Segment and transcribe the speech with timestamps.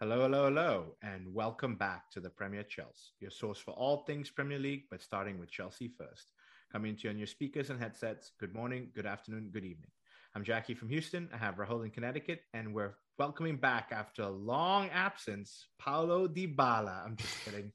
[0.00, 4.30] Hello, hello, hello, and welcome back to the Premier Chelsea, your source for all things
[4.30, 6.30] Premier League, but starting with Chelsea first.
[6.70, 8.30] Coming to you on your speakers and headsets.
[8.38, 9.90] Good morning, good afternoon, good evening.
[10.36, 11.28] I'm Jackie from Houston.
[11.34, 17.04] I have Rahul in Connecticut, and we're welcoming back after a long absence, Paulo Dybala.
[17.04, 17.72] I'm just kidding.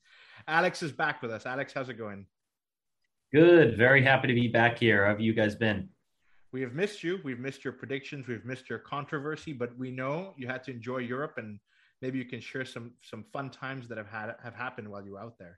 [0.47, 1.45] Alex is back with us.
[1.45, 2.25] Alex, how's it going?
[3.33, 3.75] Good.
[3.75, 5.03] Very happy to be back here.
[5.03, 5.89] How have you guys been?
[6.53, 7.19] We have missed you.
[7.25, 8.27] We've missed your predictions.
[8.29, 11.59] We've missed your controversy, but we know you had to enjoy Europe and
[12.03, 15.13] maybe you can share some some fun times that have had have happened while you
[15.13, 15.57] were out there.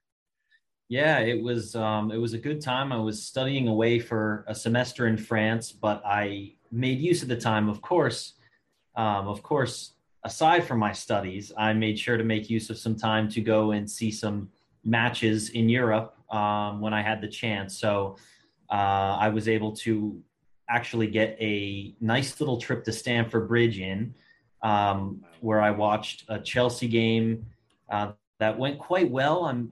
[0.88, 2.94] Yeah, it was um, it was a good time.
[2.94, 7.42] I was studying away for a semester in France, but I made use of the
[7.52, 7.68] time.
[7.68, 8.20] Of course,
[8.96, 9.76] um, of course,
[10.24, 13.72] aside from my studies, I made sure to make use of some time to go
[13.72, 14.38] and see some
[14.84, 17.80] matches in Europe um, when I had the chance.
[17.84, 18.18] So
[18.70, 20.22] uh, I was able to
[20.70, 24.14] actually get a nice little trip to Stamford Bridge in
[24.66, 27.46] um, where I watched a Chelsea game
[27.90, 29.46] uh, that went quite well.
[29.46, 29.72] I'm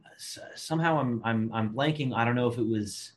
[0.56, 2.14] somehow I'm I'm I'm blanking.
[2.16, 3.14] I don't know if it was.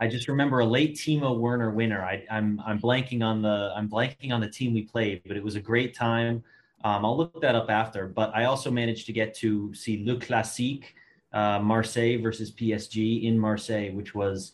[0.00, 2.04] I just remember a late Timo Werner winner.
[2.04, 5.44] I, I'm I'm blanking on the I'm blanking on the team we played, but it
[5.44, 6.42] was a great time.
[6.82, 8.08] Um, I'll look that up after.
[8.08, 10.96] But I also managed to get to see Le Classique,
[11.32, 14.52] uh, Marseille versus PSG in Marseille, which was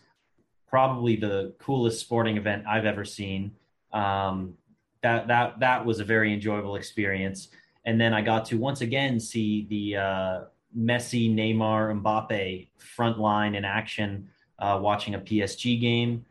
[0.69, 3.53] probably the coolest sporting event I've ever seen.
[3.93, 4.55] Um,
[5.03, 7.49] that that that was a very enjoyable experience.
[7.85, 10.41] And then I got to once again see the uh,
[10.77, 16.25] Messi, Neymar, Mbappe front line in action, uh, watching a PSG game.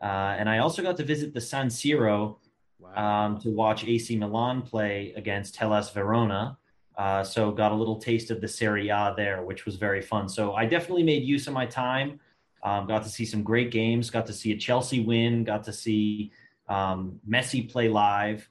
[0.00, 2.36] Uh, and I also got to visit the San Siro
[2.78, 3.26] wow.
[3.26, 6.58] um, to watch AC Milan play against Hellas Verona.
[6.96, 10.28] Uh, so got a little taste of the Serie A there, which was very fun.
[10.28, 12.20] So I definitely made use of my time.
[12.62, 14.10] Um, got to see some great games.
[14.10, 15.44] Got to see a Chelsea win.
[15.44, 16.30] Got to see
[16.70, 18.48] um, Messi play live.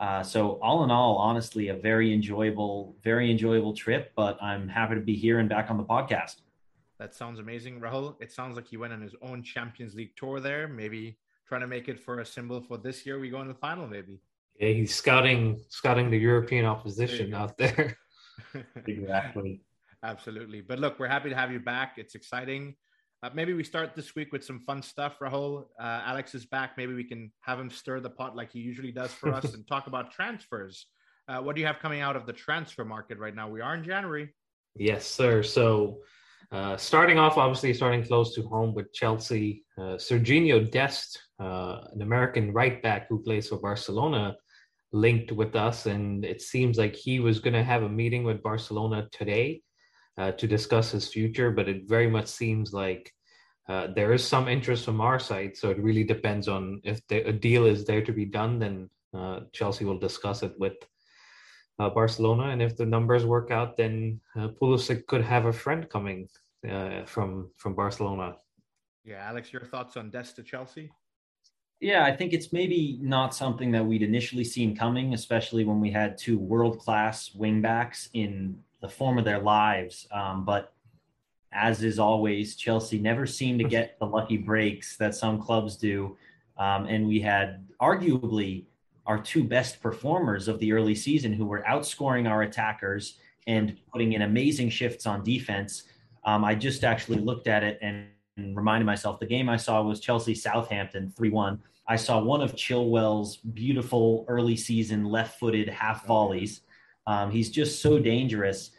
[0.00, 4.12] Uh, so all in all, honestly, a very enjoyable, very enjoyable trip.
[4.16, 6.36] But I'm happy to be here and back on the podcast.
[6.98, 8.16] That sounds amazing, Rahul.
[8.20, 10.66] It sounds like he went on his own Champions League tour there.
[10.66, 13.20] Maybe trying to make it for a symbol for this year.
[13.20, 14.20] We go in the final, maybe.
[14.58, 17.96] Yeah, he's scouting scouting the European opposition there out there.
[18.86, 19.62] exactly.
[20.02, 20.60] Absolutely.
[20.60, 21.94] But look, we're happy to have you back.
[21.96, 22.74] It's exciting.
[23.20, 25.18] Uh, maybe we start this week with some fun stuff.
[25.20, 26.72] Rahul, uh, Alex is back.
[26.76, 29.66] Maybe we can have him stir the pot like he usually does for us and
[29.66, 30.86] talk about transfers.
[31.26, 33.48] Uh, what do you have coming out of the transfer market right now?
[33.48, 34.32] We are in January.
[34.76, 35.42] Yes, sir.
[35.42, 35.98] So,
[36.52, 42.02] uh, starting off, obviously, starting close to home with Chelsea, uh, Serginho Dest, uh, an
[42.02, 44.36] American right back who plays for Barcelona,
[44.92, 45.86] linked with us.
[45.86, 49.62] And it seems like he was going to have a meeting with Barcelona today
[50.18, 53.12] uh, to discuss his future, but it very much seems like
[53.68, 55.56] uh, there is some interest from our side.
[55.56, 58.90] So it really depends on if the, a deal is there to be done, then
[59.14, 60.74] uh, Chelsea will discuss it with
[61.78, 62.50] uh, Barcelona.
[62.50, 66.28] And if the numbers work out, then uh, Pulisic could have a friend coming
[66.68, 68.36] uh, from from Barcelona.
[69.04, 70.90] Yeah, Alex, your thoughts on Dest to Chelsea?
[71.80, 75.92] Yeah, I think it's maybe not something that we'd initially seen coming, especially when we
[75.92, 80.06] had two world class wingbacks in the form of their lives.
[80.12, 80.72] Um, but
[81.52, 86.16] as is always, Chelsea never seemed to get the lucky breaks that some clubs do.
[86.58, 88.64] Um, and we had arguably
[89.06, 94.12] our two best performers of the early season who were outscoring our attackers and putting
[94.12, 95.84] in amazing shifts on defense.
[96.24, 100.00] Um, I just actually looked at it and reminded myself the game I saw was
[100.00, 101.58] Chelsea Southampton 3 1.
[101.88, 106.60] I saw one of Chilwell's beautiful early season left footed half volleys
[107.08, 108.72] um, he's just so dangerous,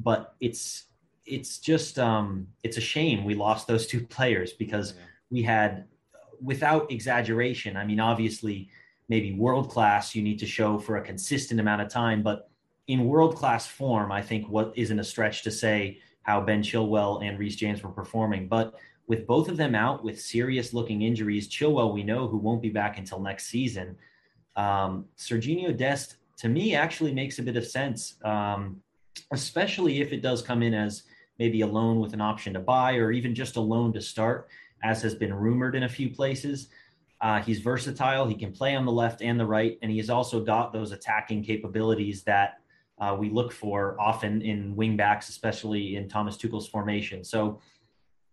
[0.00, 0.86] but it's
[1.24, 5.02] it's just um, it's a shame we lost those two players because yeah.
[5.30, 5.84] we had,
[6.42, 8.68] without exaggeration, I mean, obviously,
[9.08, 12.50] maybe world class you need to show for a consistent amount of time, but
[12.88, 17.24] in world class form, I think what isn't a stretch to say how Ben Chilwell
[17.24, 18.74] and Reece James were performing, but
[19.06, 22.70] with both of them out with serious looking injuries, Chilwell we know who won't be
[22.70, 23.96] back until next season.
[24.56, 28.80] Um, Serginho Dest to me actually makes a bit of sense, um,
[29.32, 31.04] especially if it does come in as
[31.38, 34.48] maybe a loan with an option to buy or even just a loan to start,
[34.82, 36.68] as has been rumored in a few places.
[37.20, 38.26] Uh, he's versatile.
[38.26, 40.92] He can play on the left and the right, and he has also got those
[40.92, 42.60] attacking capabilities that
[42.98, 47.24] uh, we look for often in wingbacks, especially in Thomas Tuchel's formation.
[47.24, 47.60] So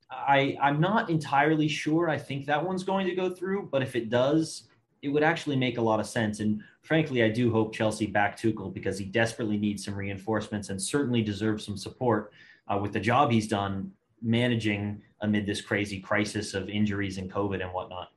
[0.09, 2.09] I, I'm not entirely sure.
[2.09, 4.67] I think that one's going to go through, but if it does,
[5.03, 6.39] it would actually make a lot of sense.
[6.39, 10.81] And frankly, I do hope Chelsea back Tuchel because he desperately needs some reinforcements and
[10.81, 12.31] certainly deserves some support
[12.69, 13.91] uh, with the job he's done
[14.21, 18.11] managing amid this crazy crisis of injuries and COVID and whatnot.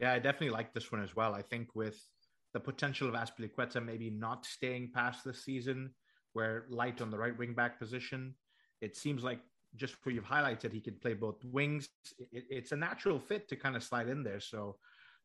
[0.00, 1.32] Yeah, I definitely like this one as well.
[1.32, 2.04] I think with
[2.52, 5.90] the potential of Azpilicueta maybe not staying past this season.
[6.32, 8.34] Where light on the right wing back position,
[8.82, 9.40] it seems like
[9.74, 11.88] just where you've highlighted, he can play both wings.
[12.18, 14.40] It, it's a natural fit to kind of slide in there.
[14.40, 14.76] So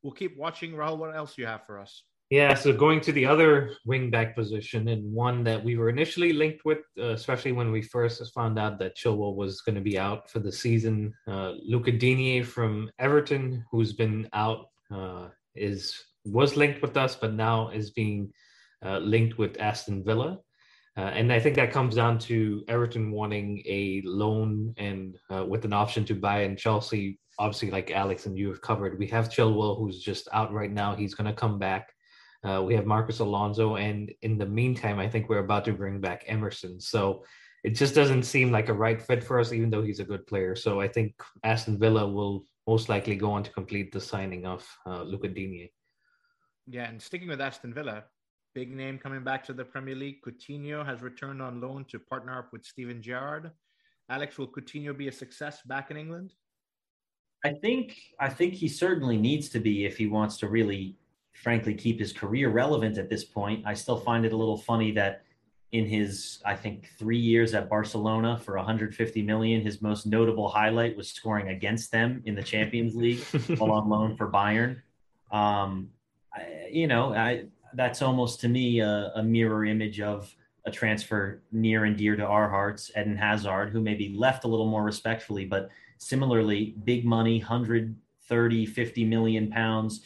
[0.02, 0.72] we'll keep watching.
[0.72, 2.02] Rahul, what else you have for us?
[2.30, 6.64] Yeah, so going to the other wingback position and one that we were initially linked
[6.64, 10.30] with, uh, especially when we first found out that Chilwell was going to be out
[10.30, 11.12] for the season.
[11.28, 15.94] Uh, Lucas Digne from Everton, who's been out, uh, is
[16.24, 18.32] was linked with us, but now is being
[18.82, 20.38] uh, linked with Aston Villa.
[20.96, 25.64] Uh, and I think that comes down to Everton wanting a loan and uh, with
[25.64, 26.42] an option to buy.
[26.42, 30.52] And Chelsea, obviously, like Alex and you have covered, we have Chilwell, who's just out
[30.52, 30.94] right now.
[30.94, 31.92] He's going to come back.
[32.44, 36.00] Uh, we have Marcus Alonso, and in the meantime, I think we're about to bring
[36.00, 36.80] back Emerson.
[36.80, 37.24] So
[37.62, 40.26] it just doesn't seem like a right fit for us, even though he's a good
[40.26, 40.56] player.
[40.56, 41.14] So I think
[41.44, 45.70] Aston Villa will most likely go on to complete the signing of uh, Lucas Digne.
[46.66, 48.04] Yeah, and sticking with Aston Villa,
[48.54, 50.20] big name coming back to the Premier League.
[50.26, 53.52] Coutinho has returned on loan to partner up with Steven Gerrard.
[54.08, 56.32] Alex, will Coutinho be a success back in England?
[57.44, 60.96] I think I think he certainly needs to be if he wants to really
[61.32, 63.64] frankly keep his career relevant at this point.
[63.66, 65.22] I still find it a little funny that
[65.72, 70.96] in his I think 3 years at Barcelona for 150 million his most notable highlight
[70.96, 73.20] was scoring against them in the Champions League
[73.58, 74.82] while on loan for Bayern.
[75.32, 75.90] Um,
[76.34, 80.34] I, you know, I that's almost to me a, a, mirror image of
[80.66, 84.68] a transfer near and dear to our hearts, Eden Hazard, who maybe left a little
[84.68, 85.70] more respectfully, but
[86.02, 90.02] similarly, big money, 130, 50 million pounds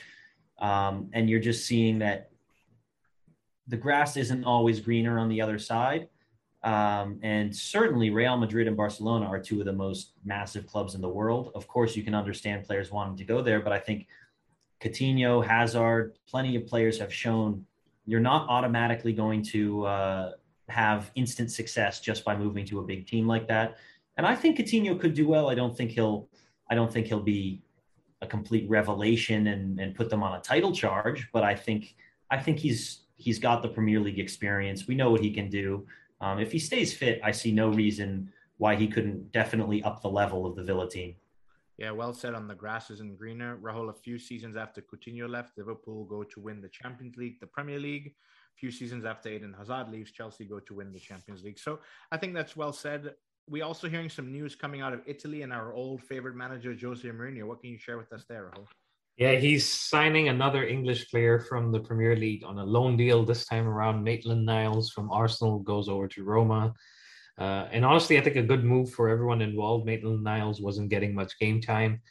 [0.58, 2.30] um, and you're just seeing that
[3.68, 6.08] the grass isn't always greener on the other side.
[6.62, 11.00] Um, and certainly, Real Madrid and Barcelona are two of the most massive clubs in
[11.00, 11.52] the world.
[11.54, 14.06] Of course, you can understand players wanting to go there, but I think
[14.80, 17.64] Coutinho, Hazard, plenty of players have shown
[18.04, 20.32] you're not automatically going to uh,
[20.68, 23.76] have instant success just by moving to a big team like that.
[24.16, 25.50] And I think Coutinho could do well.
[25.50, 26.28] I don't think he'll.
[26.70, 27.62] I don't think he'll be
[28.22, 31.28] a complete revelation and, and put them on a title charge.
[31.32, 31.94] But I think
[32.30, 34.86] I think he's he's got the Premier League experience.
[34.86, 35.86] We know what he can do.
[36.20, 40.08] Um, if he stays fit, I see no reason why he couldn't definitely up the
[40.08, 41.14] level of the Villa team.
[41.76, 43.58] Yeah, well said on the grass isn't greener.
[43.58, 47.46] Rahul, a few seasons after Coutinho left, Liverpool go to win the Champions League, the
[47.46, 48.14] Premier League.
[48.56, 51.58] A few seasons after Eden Hazard leaves, Chelsea go to win the Champions League.
[51.58, 51.80] So
[52.10, 53.12] I think that's well said
[53.48, 57.08] we also hearing some news coming out of Italy and our old favorite manager Jose
[57.08, 57.44] Mourinho.
[57.44, 58.66] What can you share with us there, Rahul?
[59.16, 63.46] Yeah, he's signing another English player from the Premier League on a loan deal this
[63.46, 64.04] time around.
[64.04, 66.74] Maitland Niles from Arsenal goes over to Roma.
[67.38, 69.86] Uh, and honestly, I think a good move for everyone involved.
[69.86, 72.02] Maitland Niles wasn't getting much game time.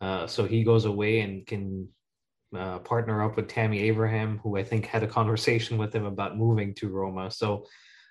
[0.00, 1.88] Uh, so he goes away and can
[2.56, 6.38] uh, partner up with Tammy Abraham, who I think had a conversation with him about
[6.38, 7.30] moving to Roma.
[7.30, 7.66] So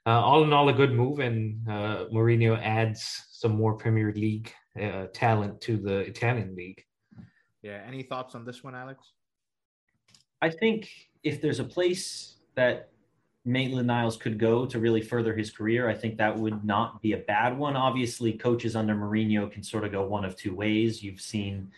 [0.07, 4.54] uh, all in all, a good move, and uh, Mourinho adds some more Premier League
[4.81, 6.81] uh, talent to the Italian league.
[7.62, 7.83] Yeah.
[7.86, 9.04] Any thoughts on this one, Alex?
[10.42, 10.89] I think
[11.24, 12.89] if there's a place that
[13.44, 17.12] Maitland Niles could go to really further his career, I think that would not be
[17.12, 17.75] a bad one.
[17.75, 21.04] Obviously, coaches under Mourinho can sort of go one of two ways.
[21.04, 21.69] You've seen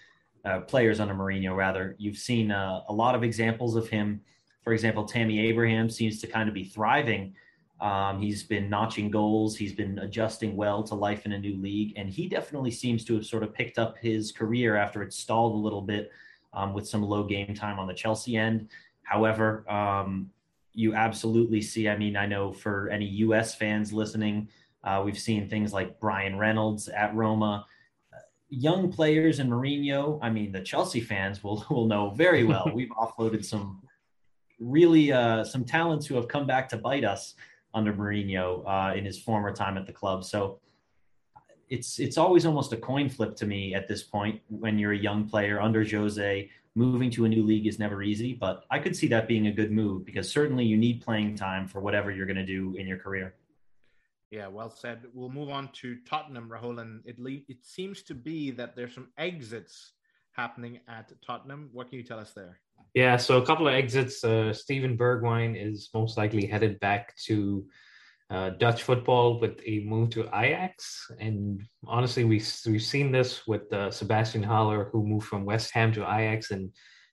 [0.46, 4.22] uh, players under Mourinho, rather, you've seen uh, a lot of examples of him.
[4.64, 7.34] For example, Tammy Abraham seems to kind of be thriving
[7.82, 9.56] um, he's been notching goals.
[9.56, 13.16] He's been adjusting well to life in a new league, and he definitely seems to
[13.16, 16.12] have sort of picked up his career after it stalled a little bit
[16.54, 18.68] um, with some low game time on the Chelsea end.
[19.04, 20.30] However, um,
[20.74, 21.88] you absolutely see.
[21.88, 23.56] I mean, I know for any U.S.
[23.56, 24.50] fans listening,
[24.84, 27.66] uh, we've seen things like Bryan Reynolds at Roma.
[28.50, 30.20] young players and Mourinho.
[30.22, 32.70] I mean, the Chelsea fans will will know very well.
[32.74, 33.84] We've offloaded some
[34.60, 37.36] really uh, some talents who have come back to bite us
[37.74, 40.24] under Mourinho uh, in his former time at the club.
[40.24, 40.60] So
[41.70, 44.98] it's it's always almost a coin flip to me at this point when you're a
[44.98, 46.50] young player under Jose.
[46.76, 49.52] Moving to a new league is never easy, but I could see that being a
[49.52, 52.88] good move because certainly you need playing time for whatever you're going to do in
[52.88, 53.36] your career.
[54.32, 55.08] Yeah, well said.
[55.14, 58.94] We'll move on to Tottenham, Rahul, and it le- it seems to be that there's
[58.94, 59.94] some exits
[60.32, 61.70] happening at Tottenham.
[61.74, 62.60] What can you tell us there?
[62.94, 64.24] Yeah, so a couple of exits.
[64.24, 67.66] Uh, Steven Bergwijn is most likely headed back to
[68.32, 71.12] uh, Dutch football with a move to Ajax.
[71.20, 75.92] And honestly, we, we've seen this with uh, Sebastien Haller, who moved from West Ham
[75.94, 76.72] to Ajax and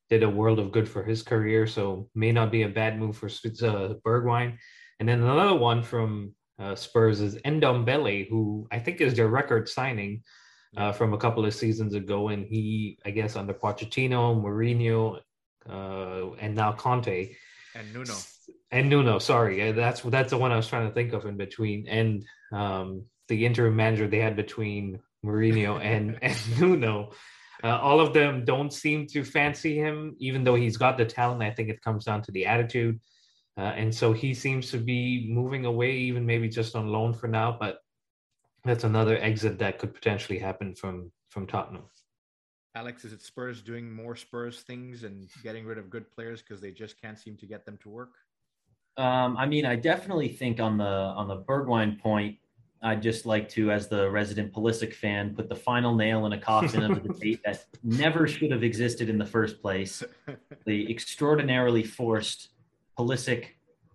[0.08, 1.66] did a world of good for his career.
[1.66, 4.56] So may not be a bad move for uh, Bergwijn.
[4.98, 9.68] And then another one from uh, Spurs is Ndombele, who I think is their record
[9.68, 10.22] signing.
[10.76, 15.18] Uh, from a couple of seasons ago, and he, I guess, under Pochettino, Mourinho,
[15.68, 17.34] uh, and now Conte,
[17.74, 18.14] and Nuno.
[18.70, 21.86] And Nuno, sorry, that's that's the one I was trying to think of in between,
[21.88, 27.12] and um, the interim manager they had between Mourinho and and Nuno.
[27.64, 31.42] Uh, all of them don't seem to fancy him, even though he's got the talent.
[31.42, 33.00] I think it comes down to the attitude.
[33.58, 37.28] Uh, and so he seems to be moving away, even maybe just on loan for
[37.28, 37.56] now.
[37.58, 37.78] But
[38.64, 41.84] that's another exit that could potentially happen from from Tottenham.
[42.76, 46.60] Alex, is it Spurs doing more Spurs things and getting rid of good players because
[46.60, 48.12] they just can't seem to get them to work?
[48.98, 52.36] Um, I mean, I definitely think on the on the Bergwijn point,
[52.82, 56.38] I'd just like to, as the resident Pulisic fan, put the final nail in a
[56.38, 60.02] coffin of the debate that never should have existed in the first place.
[60.66, 62.48] The extraordinarily forced
[62.98, 63.50] Pulisic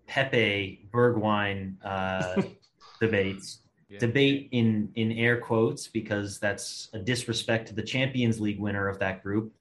[0.07, 2.41] Pepe, Bergwijn uh,
[3.01, 3.59] debates.
[3.99, 8.99] Debate in in air quotes because that's a disrespect to the Champions League winner of
[8.99, 9.53] that group.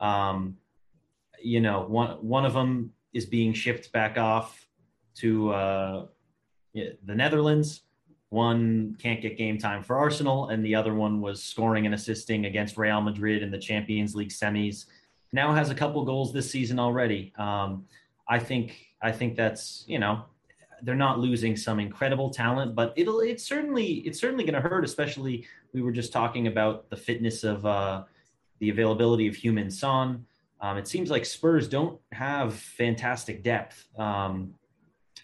[0.00, 0.56] Um,
[1.42, 4.66] you know, one one of them is being shipped back off
[5.16, 6.06] to uh,
[6.74, 7.82] the Netherlands.
[8.30, 12.46] One can't get game time for Arsenal, and the other one was scoring and assisting
[12.46, 14.86] against Real Madrid in the Champions League semis.
[15.32, 17.32] Now has a couple goals this season already.
[17.36, 17.86] Um,
[18.28, 20.24] I think I think that's you know
[20.82, 24.84] they're not losing some incredible talent, but it'll it's certainly it's certainly going to hurt.
[24.84, 28.04] Especially we were just talking about the fitness of uh,
[28.58, 30.24] the availability of Heung-min Son.
[30.60, 34.54] Um, it seems like Spurs don't have fantastic depth, um,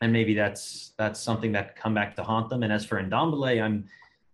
[0.00, 2.62] and maybe that's that's something that come back to haunt them.
[2.62, 3.84] And as for Ndombele, I'm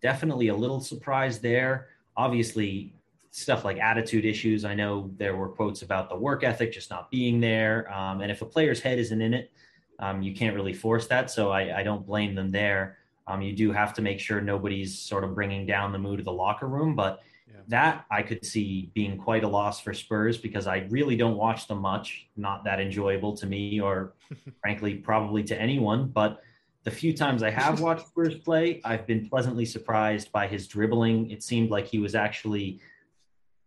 [0.01, 1.87] definitely a little surprised there.
[2.17, 2.93] Obviously,
[3.31, 4.63] stuff like attitude issues.
[4.63, 7.91] I know there were quotes about the work ethic just not being there.
[7.93, 9.51] Um, and if a player's head isn't in it,
[9.99, 11.31] um, you can't really force that.
[11.31, 12.97] So I, I don't blame them there.
[13.27, 16.25] Um, you do have to make sure nobody's sort of bringing down the mood of
[16.25, 16.95] the locker room.
[16.95, 17.61] But yeah.
[17.69, 21.67] that I could see being quite a loss for Spurs because I really don't watch
[21.67, 22.27] them much.
[22.37, 24.13] Not that enjoyable to me or
[24.61, 26.07] frankly, probably to anyone.
[26.07, 26.41] But
[26.83, 31.31] the few times I have watched Spurs play, I've been pleasantly surprised by his dribbling.
[31.31, 32.79] It seemed like he was actually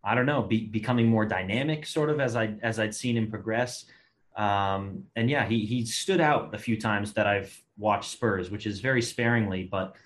[0.03, 3.29] I don't know, be, becoming more dynamic, sort of as I as I'd seen him
[3.29, 3.85] progress.
[4.39, 8.65] Um, and yeah, he he stood out a few times that I've watched Spurs, which
[8.65, 9.97] is very sparingly, but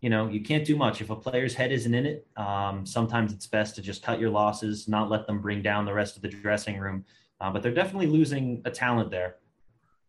[0.00, 2.26] you know you can't do much if a player's head isn't in it.
[2.38, 5.92] Um, sometimes it's best to just cut your losses, not let them bring down the
[5.92, 7.04] rest of the dressing room.
[7.38, 9.36] Uh, but they're definitely losing a talent there.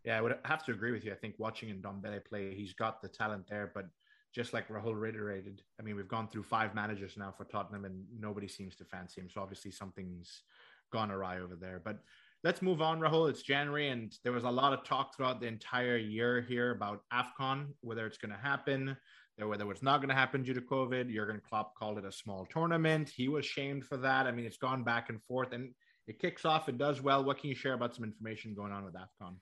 [0.06, 1.12] Yeah, I would have to agree with you.
[1.12, 3.88] I think watching Ndombele play, he's got the talent there, but
[4.32, 8.06] just like Rahul reiterated, I mean, we've gone through five managers now for Tottenham and
[8.20, 9.30] nobody seems to fancy him.
[9.34, 10.44] So obviously something's
[10.92, 11.82] gone awry over there.
[11.84, 12.00] But
[12.44, 13.30] let's move on, Rahul.
[13.30, 17.04] It's January and there was a lot of talk throughout the entire year here about
[17.14, 18.98] AFCON, whether it's going to happen,
[19.38, 21.14] whether it's not going to happen due to COVID.
[21.14, 23.10] Jurgen Klopp called it a small tournament.
[23.16, 24.28] He was shamed for that.
[24.28, 25.70] I mean, it's gone back and forth and
[26.08, 26.68] it kicks off.
[26.68, 27.24] It does well.
[27.24, 29.36] What can you share about some information going on with AFCON?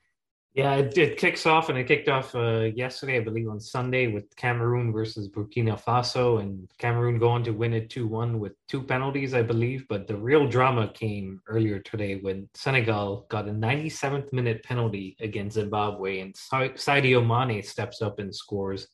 [0.54, 4.08] Yeah, it, it kicks off, and it kicked off uh, yesterday, I believe, on Sunday
[4.08, 8.84] with Cameroon versus Burkina Faso, and Cameroon going to win it 2 1 with two
[8.84, 9.86] penalties, I believe.
[9.88, 15.56] But the real drama came earlier today when Senegal got a 97th minute penalty against
[15.56, 18.90] Zimbabwe, and Sadio Mane steps up and scores.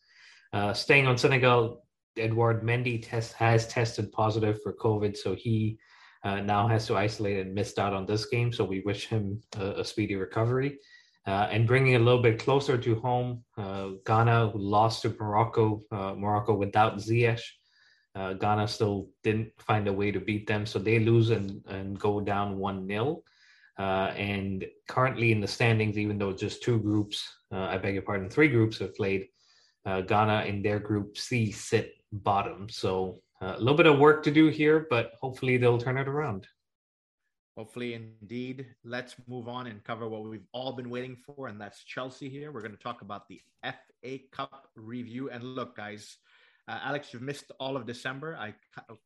[0.54, 1.84] Uh, staying on Senegal,
[2.18, 5.80] Edouard Mendy test, has tested positive for COVID, so he
[6.24, 8.54] uh, now has to isolate and missed out on this game.
[8.54, 10.78] So we wish him a, a speedy recovery.
[11.28, 15.84] Uh, and bringing it a little bit closer to home, uh, Ghana lost to Morocco,
[15.92, 17.42] uh, Morocco without Ziyech.
[18.16, 22.00] Uh, Ghana still didn't find a way to beat them, so they lose and, and
[22.00, 23.24] go down 1 0.
[23.78, 23.82] Uh,
[24.16, 28.30] and currently in the standings, even though just two groups, uh, I beg your pardon,
[28.30, 29.28] three groups have played,
[29.86, 32.68] Ghana in their group C sit bottom.
[32.68, 36.46] So a little bit of work to do here, but hopefully they'll turn it around.
[37.58, 38.68] Hopefully, indeed.
[38.84, 42.52] Let's move on and cover what we've all been waiting for, and that's Chelsea here.
[42.52, 45.32] We're going to talk about the FA Cup review.
[45.32, 46.18] And look, guys,
[46.68, 48.38] uh, Alex, you've missed all of December.
[48.40, 48.54] I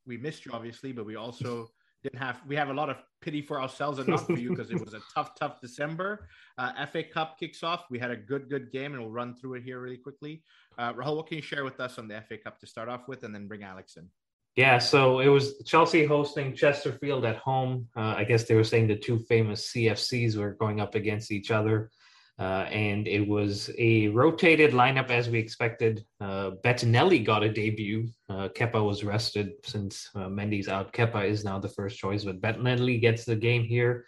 [0.06, 1.72] we missed you obviously, but we also
[2.04, 4.70] didn't have we have a lot of pity for ourselves and not for you because
[4.70, 6.28] it was a tough, tough December.
[6.58, 7.86] Uh, FA Cup kicks off.
[7.90, 10.44] We had a good, good game, and we'll run through it here really quickly.
[10.78, 13.08] Uh, Rahul, what can you share with us on the FA Cup to start off
[13.08, 14.10] with, and then bring Alex in?
[14.56, 17.88] Yeah, so it was Chelsea hosting Chesterfield at home.
[17.96, 21.52] Uh, I guess they were saying the two famous CFCs were going up against each
[21.52, 21.90] other.
[22.38, 26.04] Uh, and it was a rotated lineup as we expected.
[26.20, 28.10] Uh, Bettinelli got a debut.
[28.30, 30.92] Uh, Kepa was rested since uh, Mendy's out.
[30.92, 34.06] Kepa is now the first choice, but Bettinelli gets the game here.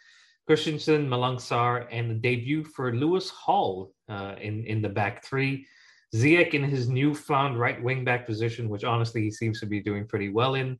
[0.47, 5.67] Christensen, Malang Sarr, and the debut for Lewis Hall uh, in, in the back three.
[6.13, 10.07] Ziyech in his newfound right wing back position, which honestly he seems to be doing
[10.07, 10.79] pretty well in.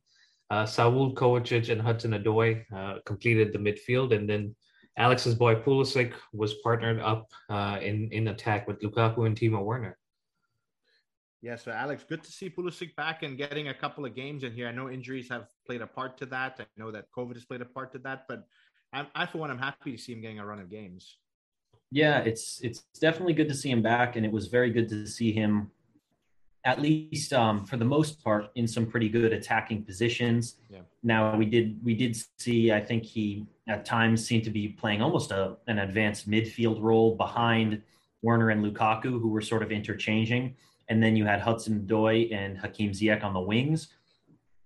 [0.50, 4.54] Uh, Saul Kovacic and Hudson Odoi uh, completed the midfield, and then
[4.96, 9.98] Alex's boy Pulisic was partnered up uh, in in attack with Lukaku and Timo Werner.
[11.42, 14.52] Yeah, so Alex, good to see Pulisic back and getting a couple of games in
[14.52, 14.66] here.
[14.68, 16.56] I know injuries have played a part to that.
[16.58, 18.44] I know that COVID has played a part to that, but
[18.94, 21.18] I, I for one, I'm happy to see him getting a run of games.
[21.94, 25.06] Yeah, it's it's definitely good to see him back, and it was very good to
[25.06, 25.70] see him,
[26.64, 30.56] at least um, for the most part, in some pretty good attacking positions.
[30.68, 30.80] Yeah.
[31.04, 32.72] Now we did we did see.
[32.72, 37.14] I think he at times seemed to be playing almost a an advanced midfield role
[37.14, 37.80] behind
[38.22, 40.56] Werner and Lukaku, who were sort of interchanging,
[40.88, 43.86] and then you had Hudson Odoi and Hakim Ziyech on the wings.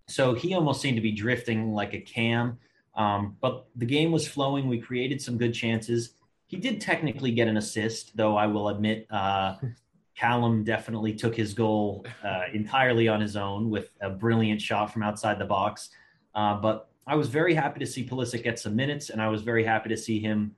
[0.07, 2.59] So he almost seemed to be drifting like a cam.
[2.95, 4.67] Um, but the game was flowing.
[4.67, 6.15] We created some good chances
[6.49, 9.57] he did technically get an assist, though I will admit uh,
[10.17, 15.05] Callum definitely took his goal uh, entirely on his own with a brilliant shot from
[15.05, 15.91] outside the box.
[16.35, 19.43] Uh, but I was very happy to see Pulisic get some minutes, and I was
[19.43, 20.57] very happy to see him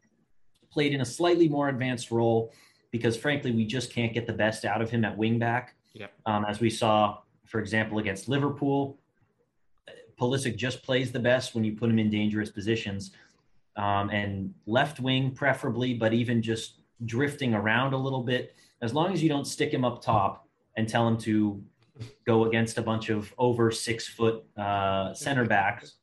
[0.71, 2.53] played in a slightly more advanced role
[2.93, 5.69] because, frankly, we just can't get the best out of him at wingback.
[5.95, 6.13] Yep.
[6.25, 8.99] Um, as we saw, for example, against Liverpool,
[10.19, 13.11] Pulisic just plays the best when you put him in dangerous positions
[13.77, 18.55] um, and left wing preferably, but even just drifting around a little bit.
[18.83, 21.63] As long as you don't stick him up top and tell him to
[22.27, 25.95] go against a bunch of over six foot uh, center backs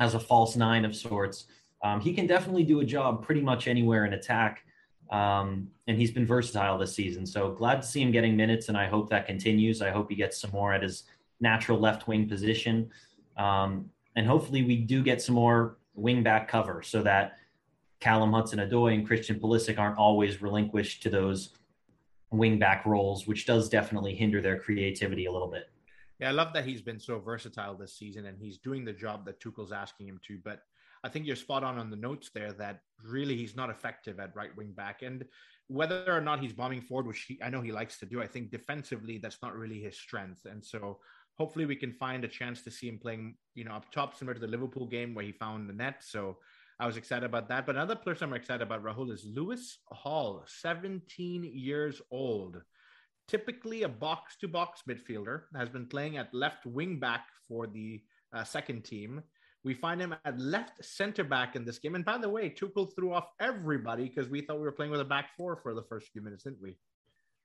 [0.00, 1.46] as a false nine of sorts,
[1.82, 4.64] um, he can definitely do a job pretty much anywhere in attack.
[5.10, 7.24] Um, and he's been versatile this season.
[7.24, 9.80] So glad to see him getting minutes, and I hope that continues.
[9.80, 11.04] I hope he gets some more at his
[11.40, 12.90] natural left wing position.
[13.38, 17.38] Um, and hopefully, we do get some more wing back cover so that
[18.00, 21.50] Callum Hudson Odoi and Christian Pulisic aren't always relinquished to those
[22.30, 25.70] wing back roles, which does definitely hinder their creativity a little bit.
[26.20, 29.24] Yeah, I love that he's been so versatile this season and he's doing the job
[29.26, 30.38] that Tuchel's asking him to.
[30.44, 30.62] But
[31.04, 34.34] I think you're spot on on the notes there that really he's not effective at
[34.34, 35.02] right wing back.
[35.02, 35.24] And
[35.68, 38.26] whether or not he's bombing forward, which he, I know he likes to do, I
[38.26, 40.44] think defensively that's not really his strength.
[40.44, 40.98] And so
[41.38, 44.34] hopefully we can find a chance to see him playing, you know, up top, similar
[44.34, 46.02] to the Liverpool game where he found the net.
[46.02, 46.36] So
[46.80, 47.64] I was excited about that.
[47.64, 52.60] But another person I'm excited about, Rahul, is Lewis Hall, 17 years old.
[53.28, 58.02] Typically a box to box midfielder, has been playing at left wing back for the
[58.32, 59.22] uh, second team.
[59.64, 61.94] We find him at left center back in this game.
[61.94, 65.00] And by the way, Tuchel threw off everybody because we thought we were playing with
[65.00, 66.76] a back four for the first few minutes, didn't we?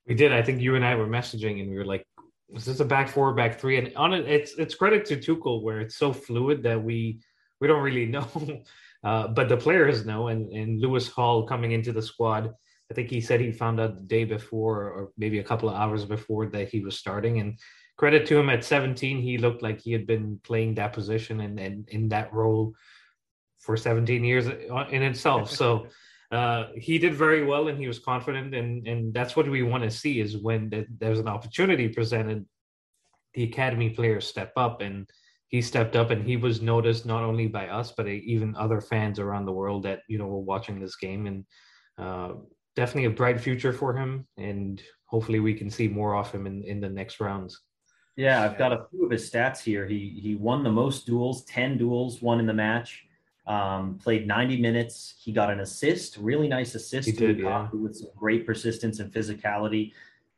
[0.07, 0.31] We did.
[0.31, 2.05] I think you and I were messaging and we were like,
[2.53, 5.63] this is a back four, back three, and on it, it's it's credit to Tuchel
[5.63, 7.19] where it's so fluid that we
[7.59, 8.27] we don't really know,
[9.03, 10.27] uh, but the players know.
[10.27, 12.53] And and Lewis Hall coming into the squad,
[12.91, 15.75] I think he said he found out the day before, or maybe a couple of
[15.75, 17.39] hours before that he was starting.
[17.39, 17.57] And
[17.97, 21.59] credit to him at 17, he looked like he had been playing that position and
[21.59, 22.73] and in that role
[23.59, 25.49] for 17 years in itself.
[25.49, 25.87] So.
[26.33, 29.83] Uh, he did very well and he was confident and and that's what we want
[29.83, 32.43] to see is when the, there's an opportunity presented
[33.35, 35.07] the academy players step up and
[35.49, 39.19] he stepped up and he was noticed not only by us but even other fans
[39.19, 41.27] around the world that you know were watching this game.
[41.27, 41.45] And
[41.99, 42.33] uh,
[42.75, 46.63] definitely a bright future for him and hopefully we can see more of him in,
[46.63, 47.61] in the next rounds.
[48.15, 49.85] Yeah i've got a few of his stats here.
[49.85, 53.03] He he won the most duels 10 duels won in the match
[53.45, 55.15] um, played 90 minutes.
[55.19, 57.67] He got an assist, really nice assist did, yeah.
[57.73, 59.91] with some great persistence and physicality.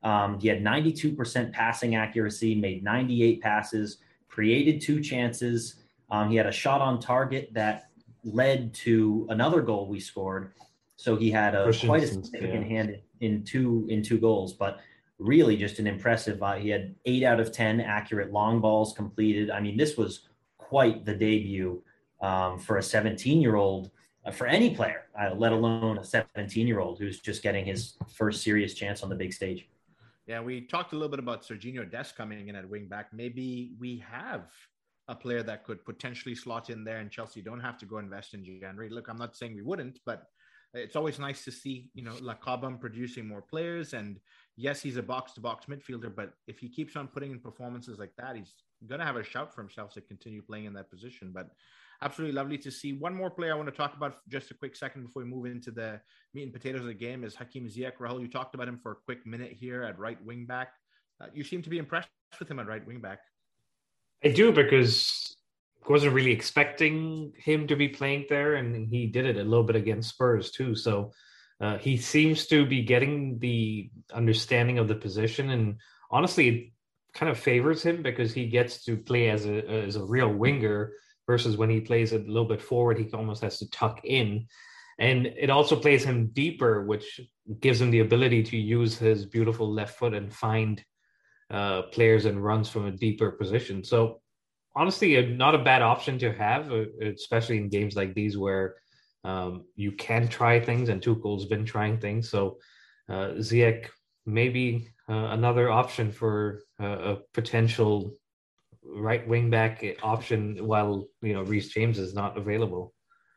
[0.03, 5.75] Um, he had 92% passing accuracy, made 98 passes, created two chances.
[6.11, 7.89] Um, he had a shot on target that
[8.23, 10.51] led to another goal we scored.
[10.97, 12.75] So he had a quite a significant yeah.
[12.77, 14.79] hand in two in two goals, but
[15.19, 16.41] really just an impressive.
[16.41, 19.49] Uh, he had eight out of ten accurate long balls completed.
[19.49, 21.83] I mean, this was quite the debut
[22.21, 23.91] um, for a 17 year old,
[24.25, 27.97] uh, for any player, uh, let alone a 17 year old who's just getting his
[28.13, 29.67] first serious chance on the big stage.
[30.27, 33.13] Yeah, we talked a little bit about Serginho Dest coming in at wing back.
[33.13, 34.51] Maybe we have
[35.07, 38.33] a player that could potentially slot in there, and Chelsea don't have to go invest
[38.33, 38.89] in January.
[38.89, 40.29] Look, I'm not saying we wouldn't, but
[40.73, 43.93] it's always nice to see you know Lacobham producing more players.
[43.93, 44.19] And
[44.57, 47.99] yes, he's a box to box midfielder, but if he keeps on putting in performances
[47.99, 48.53] like that, he's
[48.87, 51.31] going to have a shout for himself to continue playing in that position.
[51.33, 51.49] But
[52.01, 52.93] absolutely lovely to see.
[52.93, 55.45] One more player I want to talk about just a quick second before we move
[55.45, 55.99] into the
[56.33, 57.97] meat and potatoes of the game is Hakim Ziyech.
[57.99, 60.69] Rahul, you talked about him for a quick minute here at right wing back.
[61.21, 63.19] Uh, you seem to be impressed with him at right wing back.
[64.23, 65.35] I do because
[65.85, 69.63] I wasn't really expecting him to be playing there, and he did it a little
[69.63, 70.75] bit against Spurs too.
[70.75, 71.11] So
[71.61, 75.77] uh, he seems to be getting the understanding of the position, and
[76.11, 76.71] honestly, it
[77.13, 80.91] kind of favors him because he gets to play as a as a real winger
[81.27, 84.47] versus when he plays it a little bit forward, he almost has to tuck in.
[84.97, 87.19] and it also plays him deeper, which
[87.59, 90.83] gives him the ability to use his beautiful left foot and find
[91.51, 93.83] uh, players and runs from a deeper position.
[93.83, 94.21] So
[94.75, 98.75] honestly, not a bad option to have, uh, especially in games like these where
[99.23, 102.29] um, you can try things, and Tuchel's been trying things.
[102.29, 102.57] So
[103.09, 103.33] uh,
[104.25, 108.15] maybe uh, another option for uh, a potential
[108.95, 112.93] right wing back option while you know Reece James is not available.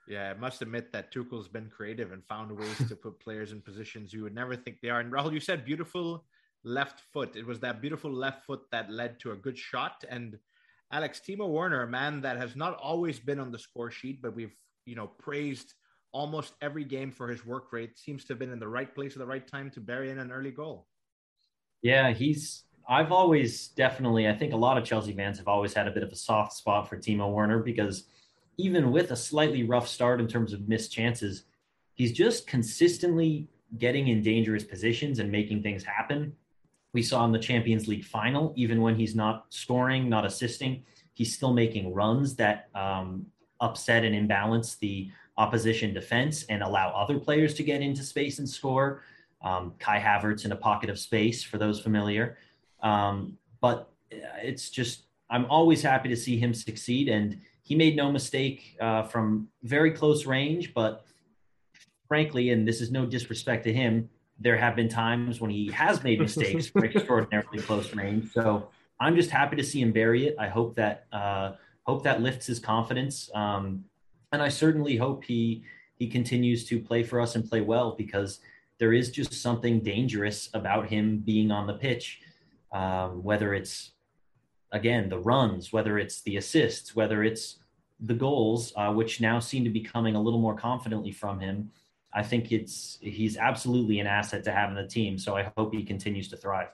[0.09, 3.61] Yeah, I must admit that Tuchel's been creative and found ways to put players in
[3.61, 5.01] positions you would never think they are.
[5.01, 6.25] And Rahul, you said beautiful
[6.65, 7.37] left foot.
[7.37, 10.05] It was that beautiful left foot that led to a good shot.
[10.09, 10.39] And
[10.91, 14.35] Alex Timo Werner, a man that has not always been on the score sheet, but
[14.35, 15.75] we've you know praised
[16.13, 19.13] almost every game for his work rate, seems to have been in the right place
[19.13, 20.87] at the right time to bury in an early goal.
[21.83, 22.65] Yeah, he's.
[22.89, 24.29] I've always definitely.
[24.29, 26.55] I think a lot of Chelsea fans have always had a bit of a soft
[26.55, 28.05] spot for Timo Werner because
[28.57, 31.45] even with a slightly rough start in terms of missed chances,
[31.95, 33.47] he's just consistently
[33.77, 36.33] getting in dangerous positions and making things happen
[36.93, 41.35] we saw in the Champions League final, even when he's not scoring, not assisting, he's
[41.35, 43.27] still making runs that um,
[43.61, 48.49] upset and imbalance the opposition defense and allow other players to get into space and
[48.49, 49.03] score.
[49.43, 52.39] Um, Kai Havertz in a pocket of space for those familiar.
[52.83, 57.09] Um, but it's just, I'm always happy to see him succeed.
[57.09, 60.75] And he made no mistake uh, from very close range.
[60.75, 61.05] But
[62.07, 64.09] frankly, and this is no disrespect to him,
[64.41, 68.33] there have been times when he has made mistakes for extraordinarily close range.
[68.33, 68.69] So
[69.01, 70.37] I'm just happy to see him bury it.
[70.39, 71.53] I hope that uh,
[71.85, 73.85] hope that lifts his confidence, um,
[74.33, 75.65] and I certainly hope he
[75.97, 78.41] he continues to play for us and play well because
[78.79, 82.21] there is just something dangerous about him being on the pitch,
[82.73, 83.93] um, whether it's
[84.73, 87.59] again the runs, whether it's the assists, whether it's
[88.01, 91.71] the goals, uh, which now seem to be coming a little more confidently from him.
[92.15, 95.19] I think it's he's absolutely an asset to have in the team.
[95.19, 96.69] So I hope he continues to thrive.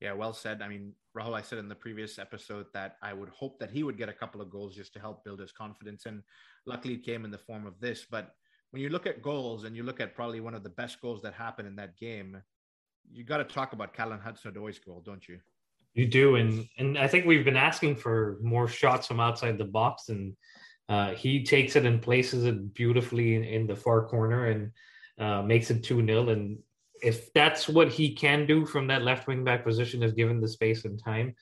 [0.00, 0.60] Yeah, well said.
[0.60, 3.84] I mean, Rahul, I said in the previous episode that I would hope that he
[3.84, 6.06] would get a couple of goals just to help build his confidence.
[6.06, 6.22] And
[6.66, 8.04] luckily it came in the form of this.
[8.10, 8.34] But
[8.70, 11.22] when you look at goals and you look at probably one of the best goals
[11.22, 12.42] that happened in that game,
[13.12, 15.38] you got to talk about Callum Hudson-Odoi's goal, don't you?
[15.94, 19.64] You do, and and I think we've been asking for more shots from outside the
[19.64, 20.34] box, and
[20.88, 24.72] uh, he takes it and places it beautifully in, in the far corner and
[25.18, 26.28] uh, makes it 2 0.
[26.28, 26.58] And
[27.02, 30.48] if that's what he can do from that left wing back position, is given the
[30.48, 31.34] space and time,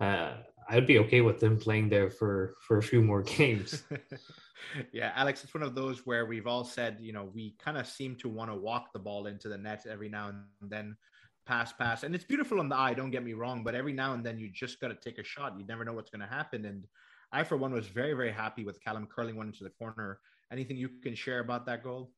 [0.00, 0.34] uh,
[0.68, 3.84] I'd be okay with them playing there for, for a few more games.
[4.92, 7.86] yeah, Alex, it's one of those where we've all said, you know, we kind of
[7.86, 10.96] seem to want to walk the ball into the net every now and then
[11.46, 12.02] pass, pass.
[12.02, 14.38] And it's beautiful on the eye, don't get me wrong, but every now and then
[14.38, 15.58] you just got to take a shot.
[15.58, 16.64] You never know what's going to happen.
[16.64, 16.86] And
[17.32, 20.20] I, for one, was very, very happy with Callum curling one into the corner.
[20.52, 22.10] Anything you can share about that goal?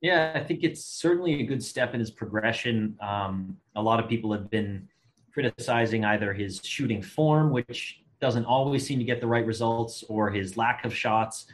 [0.00, 2.96] Yeah, I think it's certainly a good step in his progression.
[3.00, 4.88] Um, a lot of people have been
[5.32, 10.30] criticizing either his shooting form, which doesn't always seem to get the right results, or
[10.30, 11.46] his lack of shots.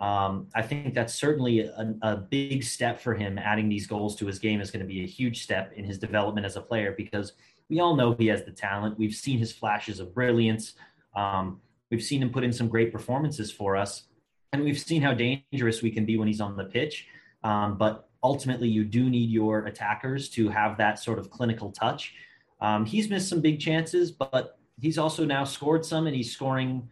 [0.00, 3.38] Um, I think that's certainly a, a, big step for him.
[3.38, 5.98] Adding these goals to his game is going to be a huge step in his
[5.98, 7.34] development as a player because
[7.70, 8.98] we all know he has the talent.
[8.98, 10.74] We've seen his flashes of brilliance.
[11.14, 11.60] Um,
[11.94, 14.04] We've seen him put in some great performances for us,
[14.52, 17.06] and we've seen how dangerous we can be when he's on the pitch.
[17.44, 22.14] Um, but ultimately, you do need your attackers to have that sort of clinical touch.
[22.60, 26.88] Um, he's missed some big chances, but he's also now scored some, and he's scoring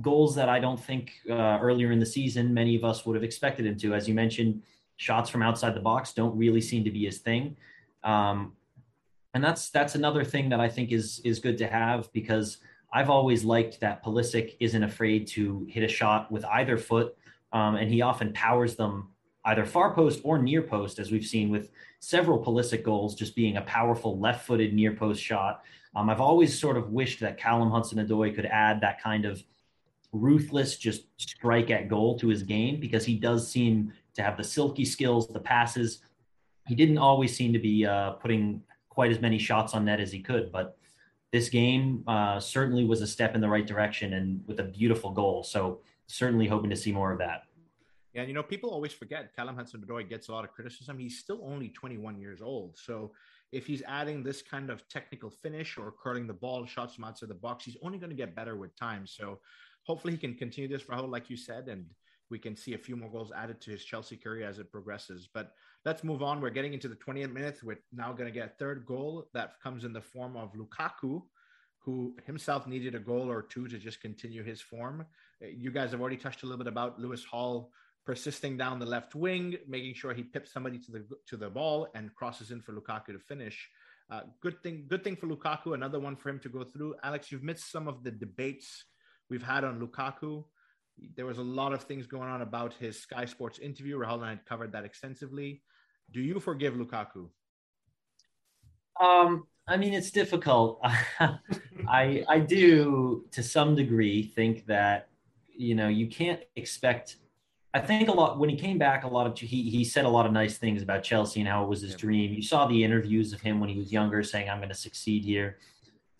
[0.00, 3.24] goals that I don't think uh, earlier in the season many of us would have
[3.24, 3.94] expected him to.
[3.94, 4.62] As you mentioned,
[4.96, 7.56] shots from outside the box don't really seem to be his thing.
[8.04, 8.52] Um,
[9.34, 12.58] and that's that's another thing that I think is is good to have because
[12.92, 17.16] I've always liked that Pulisic isn't afraid to hit a shot with either foot,
[17.52, 19.08] um, and he often powers them
[19.44, 23.56] either far post or near post, as we've seen with several Pulisic goals, just being
[23.56, 25.62] a powerful left-footed near post shot.
[25.94, 29.42] Um, I've always sort of wished that Callum Hudson-Odoi could add that kind of
[30.12, 34.44] ruthless, just strike at goal to his game because he does seem to have the
[34.44, 36.00] silky skills, the passes.
[36.66, 40.12] He didn't always seem to be uh, putting quite as many shots on net as
[40.12, 40.76] he could, but
[41.32, 45.10] this game uh, certainly was a step in the right direction and with a beautiful
[45.10, 45.44] goal.
[45.44, 47.44] So certainly hoping to see more of that.
[48.12, 50.98] Yeah, you know, people always forget Callum Hudson-Odoi gets a lot of criticism.
[50.98, 52.76] He's still only 21 years old.
[52.76, 53.12] So
[53.52, 57.28] if he's adding this kind of technical finish or curling the ball, shots from outside
[57.28, 59.06] the box, he's only going to get better with time.
[59.06, 59.38] So
[59.84, 61.86] hopefully he can continue this, Rahul, like you said, and
[62.30, 65.28] we can see a few more goals added to his Chelsea career as it progresses.
[65.32, 65.52] But
[65.84, 66.40] let's move on.
[66.40, 67.58] We're getting into the 20th minute.
[67.62, 71.22] We're now going to get a third goal that comes in the form of Lukaku,
[71.78, 75.04] who himself needed a goal or two to just continue his form.
[75.40, 77.72] You guys have already touched a little bit about Lewis Hall
[78.06, 81.88] persisting down the left wing, making sure he pips somebody to the to the ball
[81.94, 83.68] and crosses in for Lukaku to finish.
[84.10, 85.74] Uh, good thing, good thing for Lukaku.
[85.74, 86.94] Another one for him to go through.
[87.02, 88.84] Alex, you've missed some of the debates
[89.30, 90.44] we've had on Lukaku.
[91.16, 93.96] There was a lot of things going on about his Sky Sports interview.
[93.96, 95.62] Rahul and I had covered that extensively.
[96.12, 97.28] Do you forgive Lukaku?
[99.00, 100.80] Um, I mean, it's difficult.
[101.88, 105.08] I I do to some degree think that
[105.56, 107.16] you know you can't expect.
[107.72, 110.08] I think a lot when he came back, a lot of he he said a
[110.08, 112.34] lot of nice things about Chelsea and how it was his dream.
[112.34, 115.24] You saw the interviews of him when he was younger, saying, "I'm going to succeed
[115.24, 115.58] here."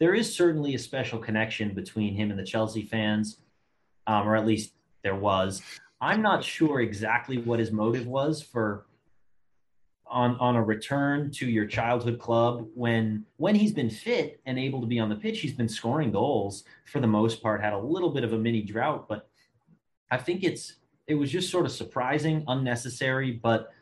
[0.00, 3.36] There is certainly a special connection between him and the Chelsea fans,
[4.06, 4.72] um, or at least
[5.04, 5.62] there was.
[6.00, 8.86] I'm not sure exactly what his motive was for
[10.06, 14.80] on on a return to your childhood club when when he's been fit and able
[14.80, 17.78] to be on the pitch he's been scoring goals for the most part had a
[17.78, 19.28] little bit of a mini drought but
[20.10, 23.72] i think it's it was just sort of surprising unnecessary but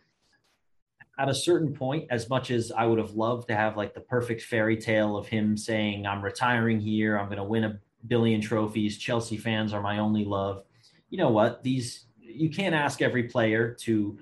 [1.18, 4.00] at a certain point as much as i would have loved to have like the
[4.00, 8.40] perfect fairy tale of him saying i'm retiring here i'm going to win a billion
[8.40, 10.64] trophies chelsea fans are my only love
[11.10, 14.18] you know what these you can't ask every player to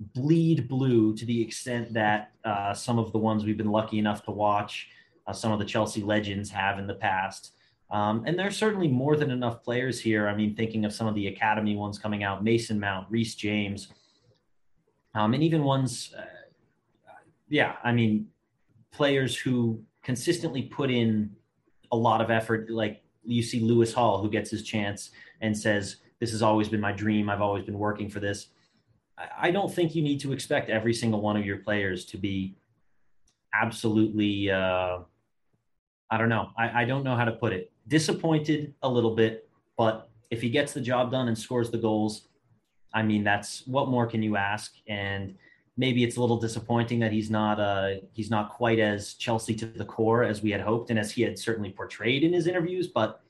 [0.00, 4.24] bleed blue to the extent that uh, some of the ones we've been lucky enough
[4.24, 4.88] to watch,
[5.26, 7.52] uh, some of the Chelsea legends have in the past.
[7.90, 10.28] Um, and there's certainly more than enough players here.
[10.28, 13.88] I mean, thinking of some of the academy ones coming out Mason Mount, Reece James,
[15.14, 16.22] um, and even ones, uh,
[17.48, 18.28] yeah, I mean,
[18.92, 21.30] players who consistently put in
[21.92, 22.70] a lot of effort.
[22.70, 26.80] Like you see Lewis Hall, who gets his chance and says, This has always been
[26.80, 27.28] my dream.
[27.28, 28.48] I've always been working for this
[29.38, 32.56] I don't think you need to expect every single one of your players to be
[33.54, 34.98] absolutely, uh,
[36.10, 36.50] I don't know.
[36.56, 37.72] I, I don't know how to put it.
[37.88, 42.28] Disappointed a little bit, but if he gets the job done and scores the goals,
[42.92, 44.74] I mean, that's what more can you ask?
[44.86, 45.36] And
[45.76, 49.66] maybe it's a little disappointing that he's not uh, he's not quite as Chelsea to
[49.66, 52.88] the core as we had hoped and as he had certainly portrayed in his interviews.
[52.88, 53.22] But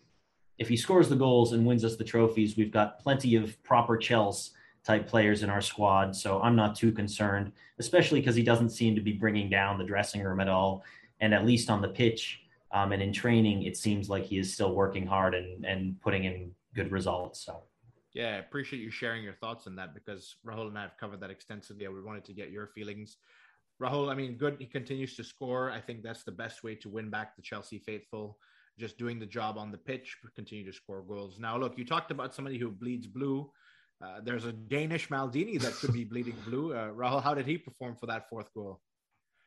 [0.59, 3.96] if he scores the goals and wins us the trophies, we've got plenty of proper
[3.96, 6.16] Chelsea type players in our squad.
[6.16, 9.85] So I'm not too concerned, especially because he doesn't seem to be bringing down the
[9.85, 10.85] dressing room at all.
[11.20, 12.40] And at least on the pitch
[12.73, 16.25] um, and in training, it seems like he is still working hard and, and putting
[16.25, 17.44] in good results.
[17.44, 17.62] So.
[18.14, 21.20] Yeah, I appreciate you sharing your thoughts on that because Rahul and I have covered
[21.20, 21.87] that extensively.
[21.88, 23.16] We wanted to get your feelings.
[23.81, 24.57] Rahul, I mean, good.
[24.59, 25.70] He continues to score.
[25.70, 28.37] I think that's the best way to win back the Chelsea faithful.
[28.79, 31.38] Just doing the job on the pitch, continue to score goals.
[31.38, 33.51] Now, look, you talked about somebody who bleeds blue.
[34.03, 36.75] Uh, there's a Danish Maldini that could be bleeding blue.
[36.75, 38.81] Uh, Rahul, how did he perform for that fourth goal?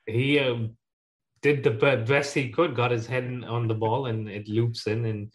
[0.05, 0.77] He um,
[1.41, 5.05] did the best he could, got his head on the ball, and it loops in
[5.05, 5.31] and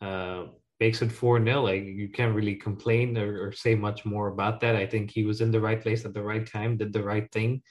[0.00, 0.46] uh,
[0.82, 1.62] makes it 4 0.
[1.62, 4.74] Like, you can't really complain or, or, say much more about that.
[4.74, 7.28] I think he was in the right place at the right time, did the right
[7.30, 7.62] thing.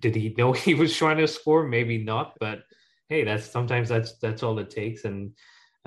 [0.00, 1.62] Did he know he was trying to score?
[1.76, 2.58] Maybe not, but
[3.08, 5.04] hey, that's sometimes that's that's all it takes.
[5.04, 5.18] And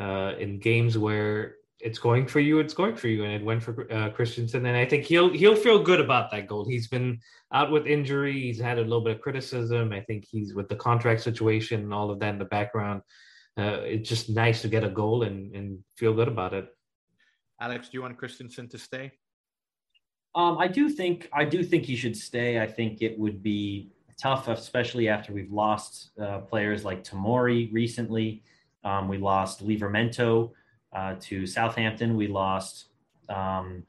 [0.06, 1.56] uh, in games where
[1.88, 4.78] it's going for you, it's going for you, and it went for uh, Christensen, and
[4.84, 6.66] I think he'll he'll feel good about that goal.
[6.74, 7.20] He's been
[7.52, 9.92] out with injury, he's had a little bit of criticism.
[10.00, 13.02] I think he's with the contract situation and all of that in the background.
[13.58, 16.68] Uh, it's just nice to get a goal and and feel good about it.
[17.60, 19.12] Alex, do you want Christensen to stay?
[20.36, 22.62] Um, I do think I do think he should stay.
[22.62, 23.92] I think it would be
[24.22, 28.44] tough, especially after we've lost uh, players like Tomori recently.
[28.84, 30.52] Um, we lost Livramento
[30.96, 32.16] uh, to Southampton.
[32.16, 32.86] We lost,
[33.30, 33.84] um,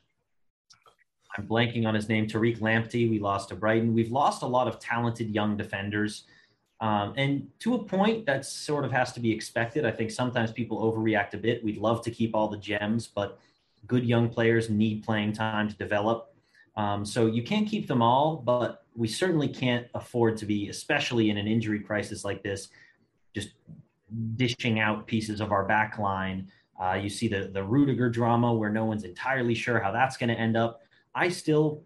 [1.37, 3.09] I'm blanking on his name, Tariq Lamptey.
[3.09, 3.95] We lost to Brighton.
[3.95, 6.25] We've lost a lot of talented young defenders.
[6.81, 9.85] Um, and to a point, that sort of has to be expected.
[9.85, 11.65] I think sometimes people overreact a bit.
[11.65, 13.39] We'd love to keep all the gems, but
[13.87, 16.35] good young players need playing time to develop.
[16.77, 21.31] Um, so you can't keep them all, but we certainly can't afford to be, especially
[21.31, 22.69] in an injury crisis like this,
[23.35, 23.51] just
[24.37, 26.49] dishing out pieces of our back line
[26.81, 30.29] uh, you see the the Rudiger drama where no one's entirely sure how that's going
[30.29, 30.83] to end up.
[31.15, 31.83] I still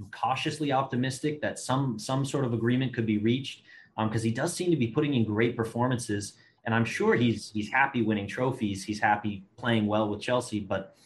[0.00, 3.62] am cautiously optimistic that some some sort of agreement could be reached
[3.96, 7.50] because um, he does seem to be putting in great performances, and I'm sure he's
[7.50, 8.84] he's happy winning trophies.
[8.84, 10.96] He's happy playing well with Chelsea, but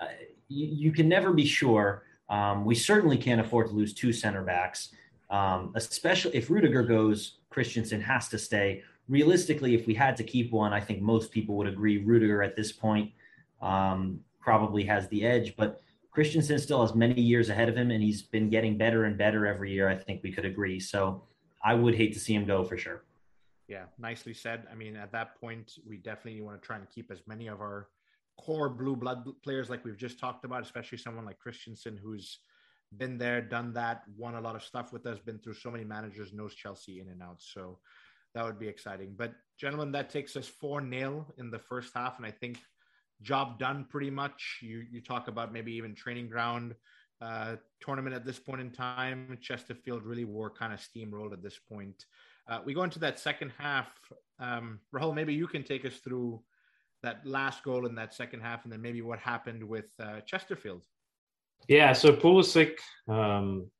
[0.00, 0.06] uh,
[0.48, 2.04] you, you, can never be sure.
[2.28, 4.90] Um, we certainly can't afford to lose two center backs,
[5.30, 7.36] um, especially if Rudiger goes.
[7.50, 11.56] Christensen has to stay realistically, if we had to keep one, I think most people
[11.56, 13.10] would agree Rudiger at this point
[13.60, 15.56] um, probably has the edge.
[15.56, 19.18] But Christensen still has many years ahead of him, and he's been getting better and
[19.18, 19.88] better every year.
[19.88, 20.78] I think we could agree.
[20.78, 21.24] So
[21.62, 23.04] I would hate to see him go for sure.
[23.68, 24.66] Yeah, nicely said.
[24.70, 27.60] I mean, at that point, we definitely want to try and keep as many of
[27.60, 27.88] our
[28.38, 32.38] core blue blood players like we've just talked about, especially someone like Christensen who's
[32.96, 35.84] been there, done that, won a lot of stuff with us, been through so many
[35.84, 37.36] managers, knows Chelsea in and out.
[37.38, 37.78] So
[38.34, 39.14] that would be exciting.
[39.16, 42.58] But gentlemen, that takes us four nil in the first half, and I think
[43.22, 44.58] job done pretty much.
[44.62, 46.74] You you talk about maybe even training ground
[47.20, 49.38] uh, tournament at this point in time.
[49.40, 52.04] Chesterfield really were kind of steamrolled at this point.
[52.48, 53.88] Uh, we go into that second half.
[54.38, 56.42] Um, Rahul, maybe you can take us through
[57.02, 60.82] that last goal in that second half, and then maybe what happened with uh, Chesterfield.
[61.68, 62.72] Yeah, so Pulisic
[63.08, 63.70] um,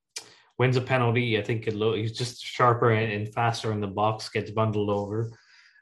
[0.59, 1.39] wins a penalty.
[1.39, 4.91] I think it lo- he's just sharper and, and, faster in the box, gets bundled
[4.91, 5.31] over,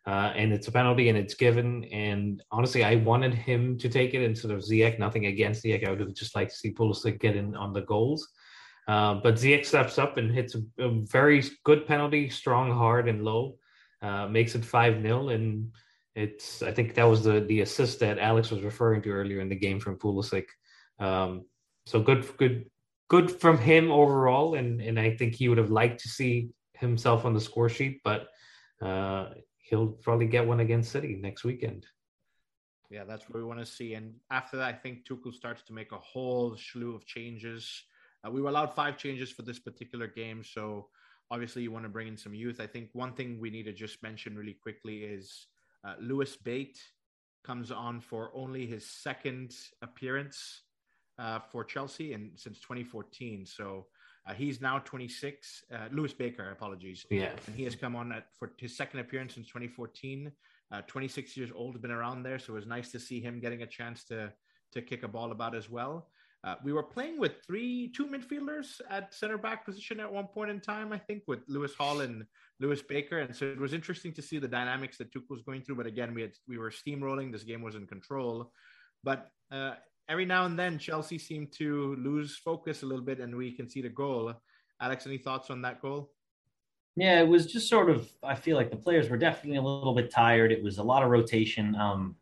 [0.06, 1.84] uh, and it's a penalty and it's given.
[1.84, 4.98] And honestly, I wanted him to take it instead of Ziyech.
[4.98, 5.86] Nothing against Ziyech.
[5.86, 8.28] I would have just liked to see Pulisic get in on the goals.
[8.86, 13.22] Uh, but Ziyech steps up and hits a, a, very good penalty, strong, hard, and
[13.22, 13.56] low.
[14.00, 15.28] Uh, makes it 5 0.
[15.28, 15.72] And
[16.14, 19.48] it's, I think that was the, the assist that Alex was referring to earlier in
[19.48, 20.46] the game from Pulisic.
[20.98, 21.44] Um,
[21.84, 22.70] so good, good,
[23.08, 27.24] good from him overall, and and I think he would have liked to see himself
[27.24, 28.28] on the score sheet, but
[28.80, 29.30] uh,
[29.68, 31.86] he'll probably get one against City next weekend.
[32.90, 33.94] Yeah, that's what we want to see.
[33.94, 37.84] And after that, I think Tuchel starts to make a whole slew of changes.
[38.26, 40.88] Uh, we were allowed five changes for this particular game, so
[41.30, 42.60] obviously you want to bring in some youth.
[42.60, 45.48] I think one thing we need to just mention really quickly is
[45.86, 46.80] uh, Lewis Bate
[47.44, 50.62] comes on for only his second appearance
[51.18, 53.44] uh, for Chelsea and since 2014.
[53.44, 53.86] So
[54.28, 55.64] uh, he's now 26.
[55.72, 57.06] Uh, Lewis Baker, apologies.
[57.10, 57.30] Yeah.
[57.46, 60.30] And he has come on at, for his second appearance since 2014.
[60.70, 62.38] Uh, 26 years old, been around there.
[62.38, 64.32] So it was nice to see him getting a chance to
[64.72, 66.08] to kick a ball about as well.
[66.44, 70.50] Uh, we were playing with three, two midfielders at center back position at one point
[70.50, 72.24] in time, I think, with Lewis Hall and
[72.60, 75.62] Lewis Baker, and so it was interesting to see the dynamics that Tuchel was going
[75.62, 75.76] through.
[75.76, 77.32] But again, we had we were steamrolling.
[77.32, 78.52] This game was in control,
[79.02, 79.74] but uh,
[80.08, 83.84] every now and then Chelsea seem to lose focus a little bit and we concede
[83.84, 84.32] a goal.
[84.80, 86.10] Alex, any thoughts on that goal?
[86.96, 88.10] Yeah, it was just sort of.
[88.24, 90.50] I feel like the players were definitely a little bit tired.
[90.50, 92.16] It was a lot of rotation, um,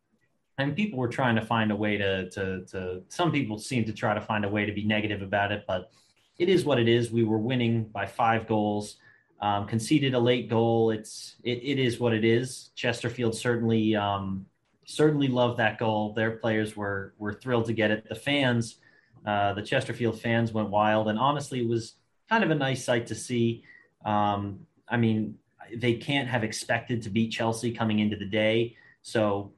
[0.59, 3.03] and people were trying to find a way to, to to.
[3.09, 5.91] Some people seemed to try to find a way to be negative about it, but
[6.39, 7.11] it is what it is.
[7.11, 8.97] We were winning by five goals,
[9.41, 10.91] um, conceded a late goal.
[10.91, 12.71] It's it, it is what it is.
[12.75, 14.45] Chesterfield certainly um,
[14.87, 16.15] certainly loved that goal.
[16.15, 18.09] Their players were were thrilled to get it.
[18.09, 18.77] The fans,
[19.27, 21.95] uh, the Chesterfield fans, went wild, and honestly, it was
[22.31, 23.65] kind of a nice sight to see.
[24.05, 25.37] Um, I mean,
[25.77, 29.53] they can't have expected to beat Chelsea coming into the day, so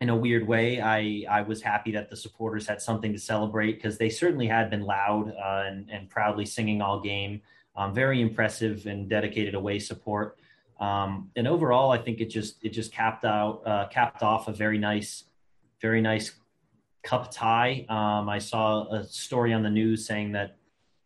[0.00, 3.74] in a weird way, I I was happy that the supporters had something to celebrate
[3.74, 7.42] because they certainly had been loud uh, and and proudly singing all game.
[7.76, 10.38] Um, very impressive and dedicated away support.
[10.80, 14.52] Um, and overall, I think it just it just capped out uh, capped off a
[14.52, 15.24] very nice,
[15.80, 16.32] very nice
[17.02, 17.86] cup tie.
[17.88, 20.56] Um, I saw a story on the news saying that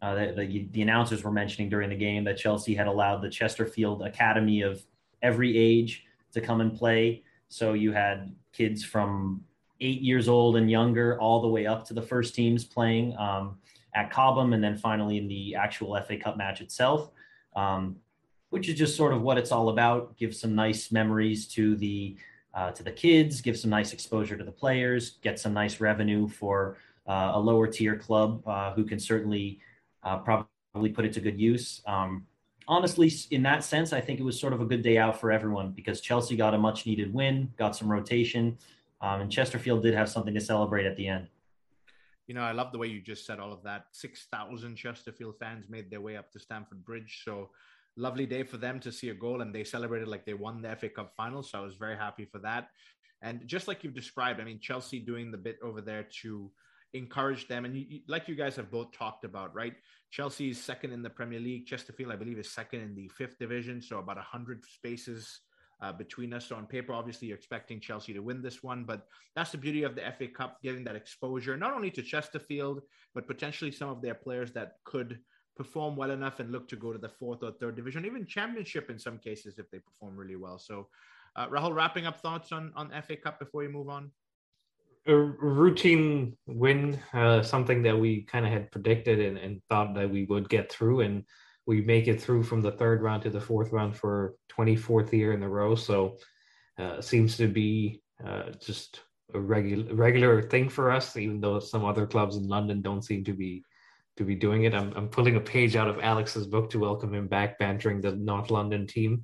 [0.00, 3.28] uh, the, the, the, announcers were mentioning during the game that Chelsea had allowed the
[3.28, 4.80] Chesterfield Academy of
[5.22, 7.24] every age to come and play.
[7.48, 9.42] So you had kids from
[9.80, 13.58] eight years old and younger, all the way up to the first teams playing um,
[13.94, 17.10] at Cobham, and then finally in the actual FA Cup match itself.
[17.56, 17.96] Um,
[18.50, 20.16] which is just sort of what it's all about.
[20.16, 22.16] Give some nice memories to the
[22.54, 26.26] uh, to the kids, give some nice exposure to the players, get some nice revenue
[26.26, 29.60] for uh, a lower tier club uh, who can certainly
[30.02, 31.82] uh, probably put it to good use.
[31.86, 32.26] Um,
[32.66, 35.30] honestly, in that sense, I think it was sort of a good day out for
[35.30, 38.58] everyone because Chelsea got a much needed win, got some rotation,
[39.00, 41.28] um, and Chesterfield did have something to celebrate at the end.
[42.26, 43.86] You know, I love the way you just said all of that.
[43.92, 47.22] 6,000 Chesterfield fans made their way up to Stamford Bridge.
[47.24, 47.48] So
[47.98, 50.74] lovely day for them to see a goal and they celebrated like they won the
[50.76, 51.42] FA Cup final.
[51.42, 52.68] So I was very happy for that.
[53.20, 56.50] And just like you've described, I mean, Chelsea doing the bit over there to
[56.94, 57.64] encourage them.
[57.64, 59.74] And you, like you guys have both talked about, right?
[60.10, 61.66] Chelsea is second in the Premier League.
[61.66, 63.82] Chesterfield, I believe, is second in the fifth division.
[63.82, 65.40] So about 100 spaces
[65.82, 66.46] uh, between us.
[66.46, 68.84] So on paper, obviously, you're expecting Chelsea to win this one.
[68.84, 72.82] But that's the beauty of the FA Cup, giving that exposure, not only to Chesterfield,
[73.14, 75.18] but potentially some of their players that could–
[75.58, 78.88] perform well enough and look to go to the fourth or third division, even championship
[78.88, 80.58] in some cases if they perform really well.
[80.58, 80.88] So,
[81.36, 84.10] uh, Rahul, wrapping up thoughts on on FA Cup before we move on.
[85.06, 90.10] A routine win, uh, something that we kind of had predicted and, and thought that
[90.10, 91.24] we would get through, and
[91.66, 95.32] we make it through from the third round to the fourth round for 24th year
[95.32, 95.74] in a row.
[95.74, 96.18] So,
[96.78, 99.00] uh, seems to be uh, just
[99.34, 103.24] a regular regular thing for us, even though some other clubs in London don't seem
[103.24, 103.64] to be
[104.18, 104.74] to be doing it.
[104.74, 108.12] I'm, I'm pulling a page out of Alex's book to welcome him back, bantering the
[108.12, 109.22] North London team.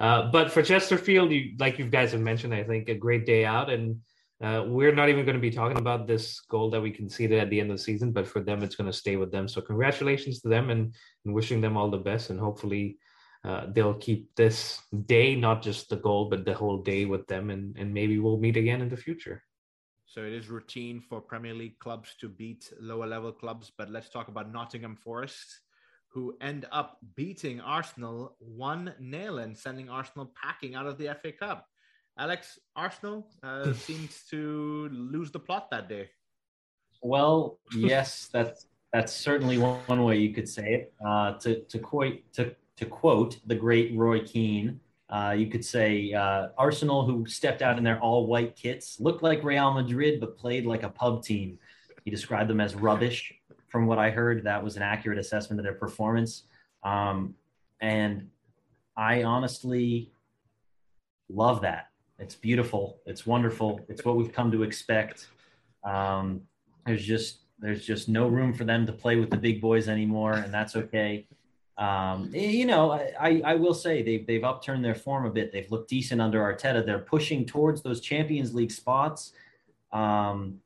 [0.00, 3.44] Uh, but for Chesterfield, you, like you guys have mentioned, I think a great day
[3.44, 3.68] out.
[3.70, 4.00] And
[4.48, 7.48] Uh, we're not even going to be talking about this goal that we conceded at
[7.48, 9.48] the end of the season, but for them, it's going to stay with them.
[9.48, 10.82] So congratulations to them and,
[11.24, 12.28] and wishing them all the best.
[12.30, 12.84] And hopefully
[13.48, 14.58] uh, they'll keep this
[15.14, 17.48] day, not just the goal, but the whole day with them.
[17.48, 19.38] And, and maybe we'll meet again in the future.
[20.16, 23.70] So it is routine for Premier League clubs to beat lower level clubs.
[23.76, 25.60] But let's talk about Nottingham Forest,
[26.08, 31.32] who end up beating Arsenal 1 0 and sending Arsenal packing out of the FA
[31.32, 31.66] Cup.
[32.18, 36.08] Alex, Arsenal uh, seems to lose the plot that day.
[37.02, 40.94] Well, yes, that's that's certainly one, way you could say it.
[41.06, 46.12] Uh, to to quote to to quote the great Roy Keane, uh, you could say
[46.12, 50.36] uh, Arsenal, who stepped out in their all white kits, looked like Real Madrid but
[50.36, 51.58] played like a pub team.
[52.04, 53.32] He described them as rubbish.
[53.68, 56.44] From what I heard, that was an accurate assessment of their performance.
[56.82, 57.34] Um,
[57.80, 58.28] and
[58.96, 60.12] I honestly
[61.28, 61.90] love that.
[62.18, 63.00] It's beautiful.
[63.06, 63.80] It's wonderful.
[63.88, 65.28] It's what we've come to expect.
[65.84, 66.42] Um,
[66.86, 70.34] there's just there's just no room for them to play with the big boys anymore,
[70.34, 71.26] and that's okay.
[71.78, 75.52] Um, you know, I, I will say they've they've upturned their form a bit.
[75.52, 76.84] They've looked decent under Arteta.
[76.84, 79.32] They're pushing towards those Champions League spots.
[79.92, 80.60] Um,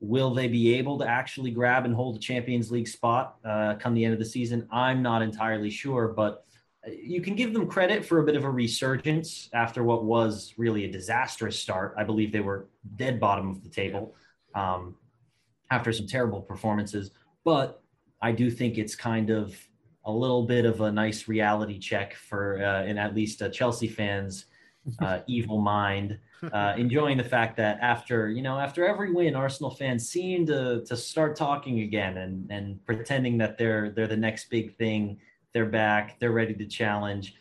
[0.00, 3.94] will they be able to actually grab and hold a Champions League spot uh, come
[3.94, 4.66] the end of the season?
[4.70, 6.44] I'm not entirely sure, but
[6.86, 10.84] you can give them credit for a bit of a resurgence after what was really
[10.84, 11.94] a disastrous start.
[11.96, 14.14] I believe they were dead bottom of the table
[14.54, 14.96] um,
[15.70, 17.10] after some terrible performances.
[17.44, 17.82] But
[18.20, 19.56] I do think it's kind of
[20.06, 23.88] a little bit of a nice reality check for, uh, in at least uh, Chelsea
[23.88, 24.46] fans'
[25.00, 26.18] uh, evil mind,
[26.52, 30.84] uh, enjoying the fact that after you know after every win, Arsenal fans seem to
[30.84, 35.18] to start talking again and and pretending that they're they're the next big thing
[35.56, 36.18] they're back.
[36.20, 37.34] They're ready to challenge.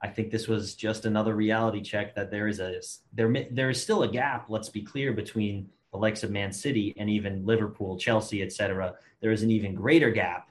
[0.00, 2.80] I think this was just another reality check that there is a
[3.12, 4.46] there there is still a gap.
[4.48, 8.94] Let's be clear between the likes of Man City and even Liverpool, Chelsea, etc.
[9.20, 10.48] There is an even greater gap,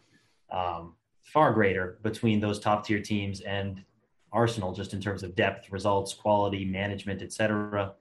[0.51, 0.95] um,
[1.25, 3.83] far greater, between those top tier teams and
[4.31, 7.93] Arsenal, just in terms of depth, results, quality, management, etc.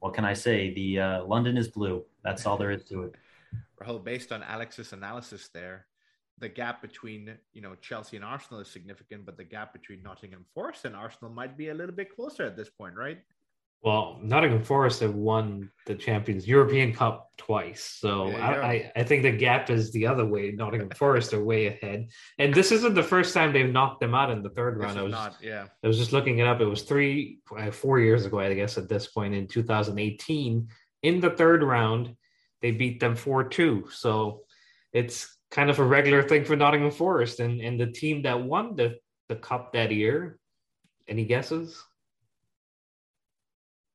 [0.00, 0.74] What can I say?
[0.74, 2.04] The uh, London is blue.
[2.22, 3.14] That's all there is to it.
[3.86, 5.86] Well, based on Alex's analysis there,
[6.38, 10.44] the gap between you know Chelsea and Arsenal is significant, but the gap between Nottingham
[10.52, 13.20] Forest and Arsenal might be a little bit closer at this point, right?
[13.82, 19.22] Well, Nottingham Forest have won the Champions European Cup twice, so I, I, I, think
[19.22, 20.50] the gap is the other way.
[20.50, 22.08] Nottingham Forest are way ahead,
[22.38, 24.98] and this isn't the first time they've knocked them out in the third round.
[24.98, 25.66] I was not, yeah.
[25.84, 26.60] I was just looking it up.
[26.60, 30.68] It was three, uh, four years ago, I guess, at this point in 2018.
[31.04, 32.16] In the third round,
[32.60, 33.88] they beat them four two.
[33.92, 34.42] So
[34.92, 38.74] it's kind of a regular thing for Nottingham Forest and, and the team that won
[38.74, 38.96] the,
[39.28, 40.40] the cup that year.
[41.06, 41.80] Any guesses?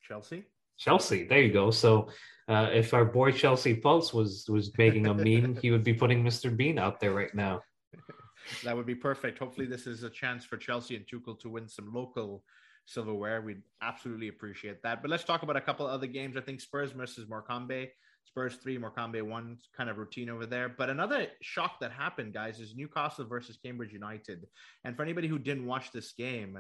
[0.04, 0.46] Chelsea.
[0.78, 1.26] Chelsea.
[1.26, 1.72] There you go.
[1.72, 2.10] So
[2.48, 6.24] uh, if our boy Chelsea Pulse was was making a meme, he would be putting
[6.24, 6.56] Mr.
[6.56, 7.62] Bean out there right now.
[8.64, 9.40] that would be perfect.
[9.40, 12.44] Hopefully, this is a chance for Chelsea and Tuchel to win some local
[12.86, 13.42] silverware.
[13.42, 15.02] We'd absolutely appreciate that.
[15.02, 16.36] But let's talk about a couple other games.
[16.36, 17.88] I think Spurs versus Morecambe.
[18.26, 20.70] Spurs three, Morecambe one, kind of routine over there.
[20.70, 24.48] But another shock that happened, guys, is Newcastle versus Cambridge United.
[24.84, 26.58] And for anybody who didn't watch this game,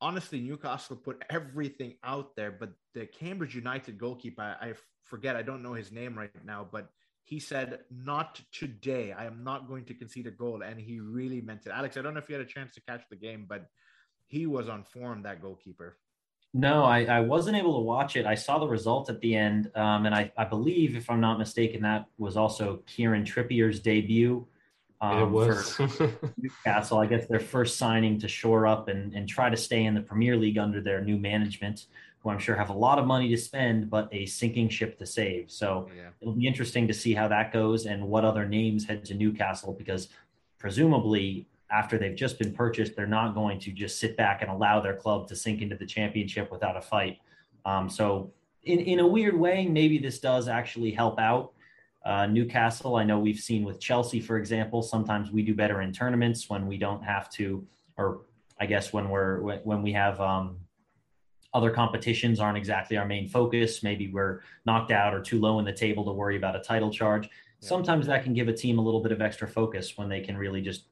[0.00, 2.50] honestly, Newcastle put everything out there.
[2.50, 6.66] But the Cambridge United goalkeeper, I, I forget, I don't know his name right now,
[6.70, 6.90] but
[7.24, 9.12] he said, Not today.
[9.12, 10.62] I am not going to concede a goal.
[10.62, 11.72] And he really meant it.
[11.74, 13.66] Alex, I don't know if you had a chance to catch the game, but
[14.26, 15.98] he was on form, that goalkeeper.
[16.54, 18.24] No, I, I wasn't able to watch it.
[18.24, 21.38] I saw the result at the end, um, and I, I believe, if I'm not
[21.38, 24.46] mistaken, that was also Kieran Trippier's debut
[25.00, 25.74] um, it was.
[25.74, 26.98] for Newcastle.
[26.98, 30.00] I guess their first signing to shore up and, and try to stay in the
[30.00, 31.86] Premier League under their new management,
[32.20, 35.06] who I'm sure have a lot of money to spend, but a sinking ship to
[35.06, 35.50] save.
[35.50, 36.08] So yeah.
[36.20, 39.72] it'll be interesting to see how that goes and what other names head to Newcastle
[39.72, 40.08] because
[40.58, 44.80] presumably after they've just been purchased, they're not going to just sit back and allow
[44.80, 47.18] their club to sink into the championship without a fight.
[47.64, 48.32] Um, so,
[48.62, 51.52] in, in a weird way, maybe this does actually help out
[52.06, 52.94] uh, Newcastle.
[52.94, 56.66] I know we've seen with Chelsea, for example, sometimes we do better in tournaments when
[56.68, 58.20] we don't have to, or
[58.60, 60.58] I guess when we're when we have um,
[61.52, 63.82] other competitions aren't exactly our main focus.
[63.82, 66.92] Maybe we're knocked out or too low in the table to worry about a title
[66.92, 67.28] charge.
[67.58, 70.36] Sometimes that can give a team a little bit of extra focus when they can
[70.36, 70.84] really just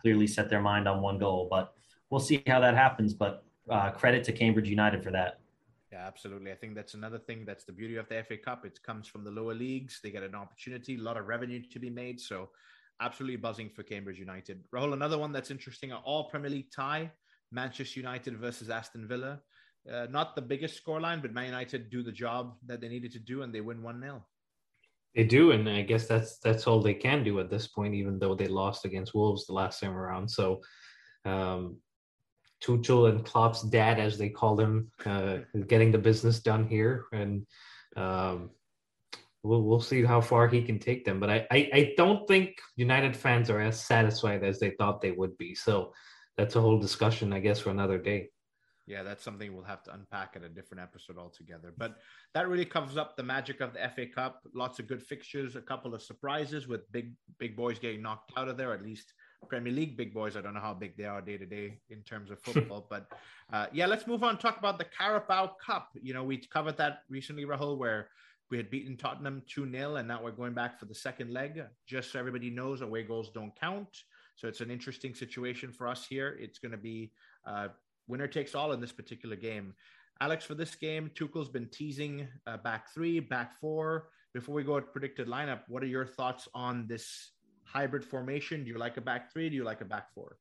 [0.00, 1.48] clearly set their mind on one goal.
[1.50, 1.74] But
[2.10, 3.12] we'll see how that happens.
[3.12, 5.40] But uh, credit to Cambridge United for that.
[5.92, 6.52] Yeah, absolutely.
[6.52, 7.44] I think that's another thing.
[7.44, 8.64] That's the beauty of the FA Cup.
[8.64, 9.98] It comes from the lower leagues.
[10.02, 12.20] They get an opportunity, a lot of revenue to be made.
[12.20, 12.50] So,
[13.00, 14.62] absolutely buzzing for Cambridge United.
[14.72, 15.90] Rahul, another one that's interesting.
[15.90, 17.10] An All Premier League tie:
[17.50, 19.40] Manchester United versus Aston Villa.
[19.90, 23.18] uh, not the biggest scoreline, but Man United do the job that they needed to
[23.18, 24.24] do and they win 1 0.
[25.14, 28.18] They do, and I guess that's that's all they can do at this point, even
[28.18, 30.30] though they lost against Wolves the last time around.
[30.30, 30.60] So,
[31.24, 31.78] um,
[32.62, 37.46] Tuchel and Klopp's dad, as they call him, uh, getting the business done here, and
[37.96, 38.50] um,
[39.42, 41.20] we'll we'll see how far he can take them.
[41.20, 45.12] But I, I I don't think United fans are as satisfied as they thought they
[45.12, 45.54] would be.
[45.54, 45.92] So
[46.36, 48.30] that's a whole discussion, I guess, for another day
[48.90, 51.72] yeah, that's something we'll have to unpack at a different episode altogether.
[51.78, 51.98] But
[52.34, 54.42] that really covers up the magic of the FA Cup.
[54.52, 58.48] Lots of good fixtures, a couple of surprises with big big boys getting knocked out
[58.48, 58.74] of there.
[58.74, 59.12] At least
[59.48, 60.36] Premier League big boys.
[60.36, 63.06] I don't know how big they are day to day in terms of football, but
[63.52, 64.38] uh, yeah, let's move on.
[64.38, 65.88] Talk about the Carabao Cup.
[66.00, 68.08] You know, we covered that recently, Rahul, where
[68.50, 71.62] we had beaten Tottenham 2 0, and now we're going back for the second leg.
[71.86, 73.88] Just so everybody knows, away goals don't count.
[74.36, 76.36] So it's an interesting situation for us here.
[76.40, 77.12] It's going to be
[77.46, 77.68] uh,
[78.08, 79.74] winner takes all in this particular game.
[80.20, 84.08] Alex, for this game, Tuchel's been teasing uh, back three, back four.
[84.34, 87.32] Before we go to predicted lineup, what are your thoughts on this
[87.72, 88.64] hybrid formation?
[88.64, 89.48] Do you like a back three?
[89.48, 90.36] Do you like a back four?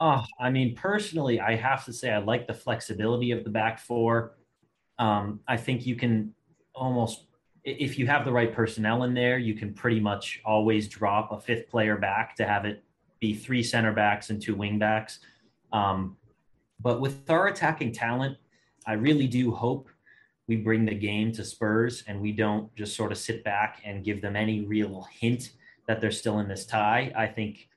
[0.00, 3.78] Oh, I mean, personally, I have to say I like the flexibility of the back
[3.78, 4.36] four.
[4.98, 6.34] Um, I think you can
[6.74, 7.26] almost,
[7.64, 11.40] if you have the right personnel in there, you can pretty much always drop a
[11.40, 12.82] fifth player back to have it
[13.20, 15.20] be three center backs and two wing backs.
[15.72, 16.16] Um,
[16.80, 18.38] but with our attacking talent,
[18.86, 19.90] I really do hope
[20.48, 24.02] we bring the game to Spurs and we don't just sort of sit back and
[24.02, 25.50] give them any real hint
[25.90, 27.12] that they're still in this tie.
[27.16, 27.68] I think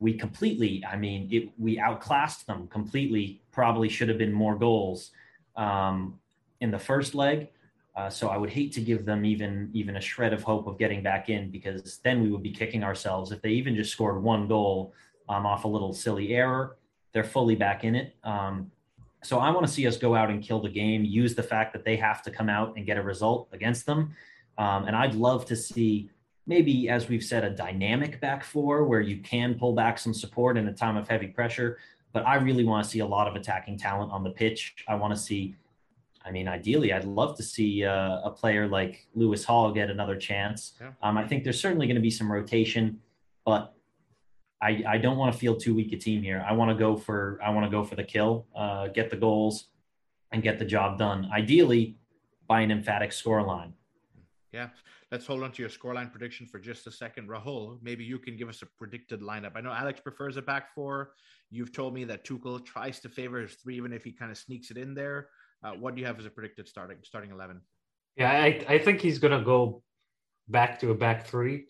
[0.00, 3.40] we completely, I mean, it, we outclassed them completely.
[3.52, 5.12] Probably should have been more goals
[5.56, 6.18] um,
[6.60, 7.48] in the first leg.
[7.94, 10.78] Uh, so I would hate to give them even even a shred of hope of
[10.78, 14.22] getting back in because then we would be kicking ourselves if they even just scored
[14.22, 14.94] one goal
[15.28, 16.76] um, off a little silly error
[17.12, 18.14] they're fully back in it.
[18.24, 18.70] Um,
[19.22, 21.72] so I want to see us go out and kill the game, use the fact
[21.74, 24.14] that they have to come out and get a result against them.
[24.58, 26.10] Um, and I'd love to see
[26.46, 30.56] maybe, as we've said, a dynamic back four where you can pull back some support
[30.56, 31.78] in a time of heavy pressure.
[32.12, 34.74] But I really want to see a lot of attacking talent on the pitch.
[34.86, 35.54] I want to see,
[36.24, 40.16] I mean, ideally, I'd love to see uh, a player like Lewis Hall get another
[40.16, 40.74] chance.
[40.80, 40.90] Yeah.
[41.02, 43.00] Um, I think there's certainly going to be some rotation,
[43.46, 43.74] but
[44.60, 46.44] I, I don't want to feel too weak a team here.
[46.46, 49.16] I want to go for I want to go for the kill, uh, get the
[49.16, 49.68] goals,
[50.30, 51.28] and get the job done.
[51.32, 51.96] Ideally,
[52.46, 53.72] by an emphatic scoreline.
[54.52, 54.68] Yeah,
[55.10, 57.78] let's hold on to your scoreline prediction for just a second, Rahul.
[57.82, 59.52] Maybe you can give us a predicted lineup.
[59.56, 61.12] I know Alex prefers a back four.
[61.50, 64.36] You've told me that Tuchel tries to favor his three, even if he kind of
[64.36, 65.28] sneaks it in there.
[65.64, 67.62] Uh, what do you have as a predicted starting starting eleven?
[68.16, 69.82] Yeah, I, I think he's gonna go
[70.48, 71.66] back to a back three.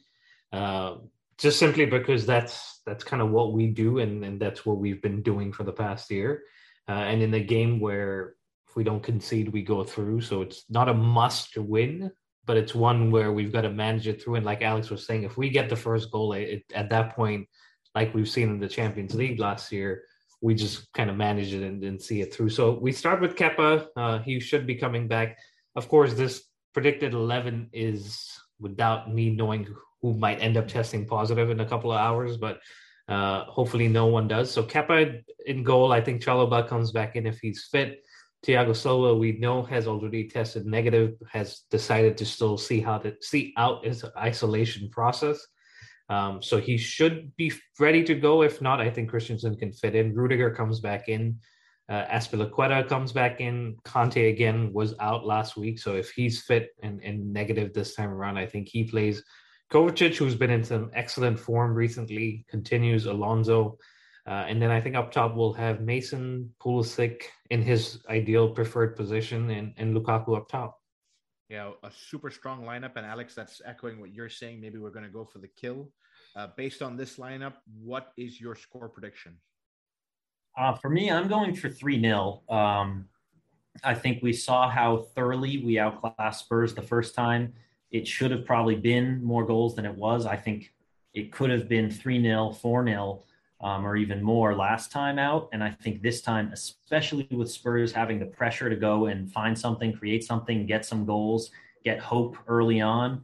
[0.52, 0.96] Uh,
[1.38, 5.02] just simply because that's that's kind of what we do and, and that's what we've
[5.02, 6.42] been doing for the past year
[6.88, 8.34] uh, and in a game where
[8.68, 12.10] if we don't concede we go through so it's not a must win
[12.44, 15.22] but it's one where we've got to manage it through and like alex was saying
[15.22, 17.46] if we get the first goal it, at that point
[17.94, 20.02] like we've seen in the champions league last year
[20.40, 23.36] we just kind of manage it and, and see it through so we start with
[23.36, 25.38] kepa uh, he should be coming back
[25.76, 29.66] of course this predicted 11 is without me knowing
[30.00, 32.60] who might end up testing positive in a couple of hours, but
[33.08, 34.50] uh, hopefully no one does.
[34.50, 35.92] So Kepa in goal.
[35.92, 38.04] I think Chalobah comes back in if he's fit.
[38.46, 43.14] Thiago Silva, we know, has already tested negative, has decided to still see how to
[43.20, 45.46] see out his isolation process.
[46.08, 48.42] Um, so he should be ready to go.
[48.42, 50.14] If not, I think Christensen can fit in.
[50.14, 51.38] Rudiger comes back in.
[51.88, 53.76] Uh, Azpilicueta comes back in.
[53.84, 58.10] Kanté again was out last week, so if he's fit and, and negative this time
[58.10, 59.22] around, I think he plays.
[59.70, 63.06] Kovacic, who's been in some excellent form recently, continues.
[63.06, 63.78] Alonso,
[64.26, 68.96] uh, and then I think up top we'll have Mason Pulisic in his ideal preferred
[68.96, 70.80] position, and, and Lukaku up top.
[71.48, 74.60] Yeah, a super strong lineup, and Alex, that's echoing what you're saying.
[74.60, 75.90] Maybe we're going to go for the kill.
[76.34, 79.36] Uh, based on this lineup, what is your score prediction?
[80.56, 82.42] Uh, for me, I'm going for 3 0.
[82.48, 83.06] Um,
[83.84, 87.54] I think we saw how thoroughly we outclassed Spurs the first time.
[87.90, 90.26] It should have probably been more goals than it was.
[90.26, 90.72] I think
[91.14, 93.22] it could have been 3 0, 4 0,
[93.62, 95.48] um, or even more last time out.
[95.52, 99.58] And I think this time, especially with Spurs having the pressure to go and find
[99.58, 101.50] something, create something, get some goals,
[101.84, 103.22] get hope early on,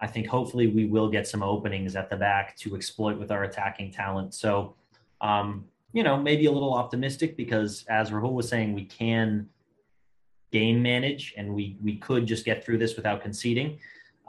[0.00, 3.44] I think hopefully we will get some openings at the back to exploit with our
[3.44, 4.34] attacking talent.
[4.34, 4.74] So,
[5.20, 9.48] um, you know, maybe a little optimistic because as Rahul was saying, we can
[10.52, 13.78] game manage and we we could just get through this without conceding.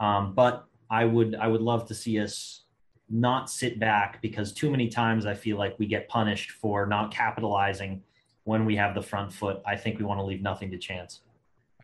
[0.00, 2.62] Um, but I would I would love to see us
[3.10, 7.12] not sit back because too many times I feel like we get punished for not
[7.12, 8.02] capitalizing
[8.44, 9.60] when we have the front foot.
[9.66, 11.20] I think we want to leave nothing to chance.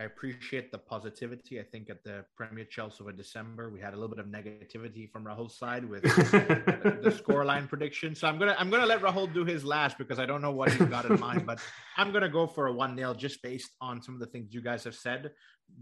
[0.00, 1.60] I appreciate the positivity.
[1.60, 5.08] I think at the Premier Chelsea over December, we had a little bit of negativity
[5.08, 8.16] from Rahul's side with the scoreline prediction.
[8.16, 10.72] So I'm gonna I'm gonna let Rahul do his last because I don't know what
[10.72, 11.60] he's got in mind, but
[11.96, 14.60] I'm gonna go for a one 0 just based on some of the things you
[14.60, 15.30] guys have said.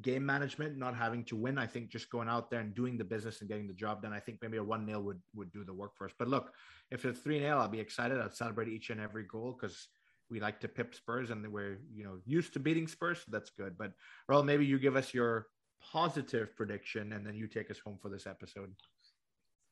[0.03, 1.57] Game management, not having to win.
[1.57, 4.13] I think just going out there and doing the business and getting the job done.
[4.13, 6.13] I think maybe a one 0 would would do the work for us.
[6.19, 6.53] But look,
[6.91, 8.21] if it's three 0 I'll be excited.
[8.21, 9.89] I'll celebrate each and every goal because
[10.33, 13.51] we like to pip Spurs and we're you know used to beating Spurs, so that's
[13.51, 13.77] good.
[13.79, 13.93] But
[14.29, 15.47] Rahul, maybe you give us your
[15.93, 18.73] positive prediction and then you take us home for this episode.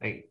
[0.02, 0.24] I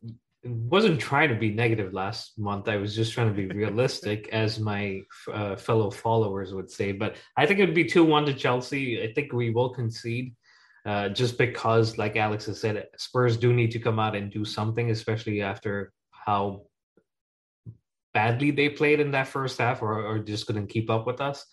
[0.43, 2.69] wasn't trying to be negative last month.
[2.69, 5.01] I was just trying to be realistic, as my
[5.33, 6.91] uh, fellow followers would say.
[6.91, 9.03] But I think it would be 2 1 to Chelsea.
[9.03, 10.35] I think we will concede
[10.85, 14.45] uh, just because, like Alex has said, Spurs do need to come out and do
[14.45, 16.63] something, especially after how
[18.13, 21.45] badly they played in that first half or, or just couldn't keep up with us.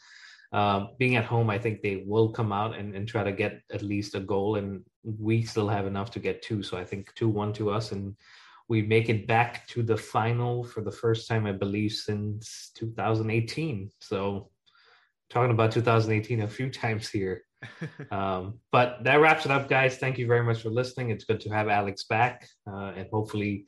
[0.53, 3.61] Um, being at home, I think they will come out and, and try to get
[3.73, 6.63] at least a goal, and we still have enough to get two.
[6.63, 8.15] So I think 2 1 to us, and
[8.69, 13.91] we make it back to the final for the first time, I believe, since 2018.
[14.01, 14.51] So
[15.31, 17.43] talking about 2018 a few times here.
[18.11, 19.99] um, but that wraps it up, guys.
[19.99, 21.11] Thank you very much for listening.
[21.11, 23.67] It's good to have Alex back, uh, and hopefully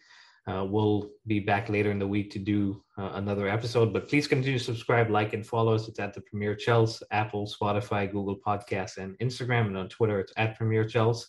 [0.49, 4.27] uh, we'll be back later in the week to do uh, another episode, but please
[4.27, 5.89] continue to subscribe, like, and follow us.
[5.89, 9.67] It's at the Premier Chels, Apple, Spotify, Google Podcasts, and Instagram.
[9.67, 11.27] And on Twitter, it's at Premier Chels.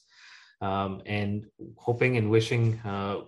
[0.61, 1.45] Um, and
[1.77, 3.21] hoping and wishing uh,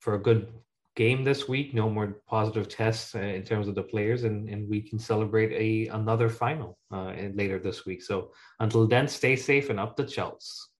[0.00, 0.48] for a good
[0.96, 1.74] game this week.
[1.74, 5.52] No more positive tests uh, in terms of the players, and, and we can celebrate
[5.52, 8.02] a another final uh, later this week.
[8.02, 10.68] So until then, stay safe and up the Chels.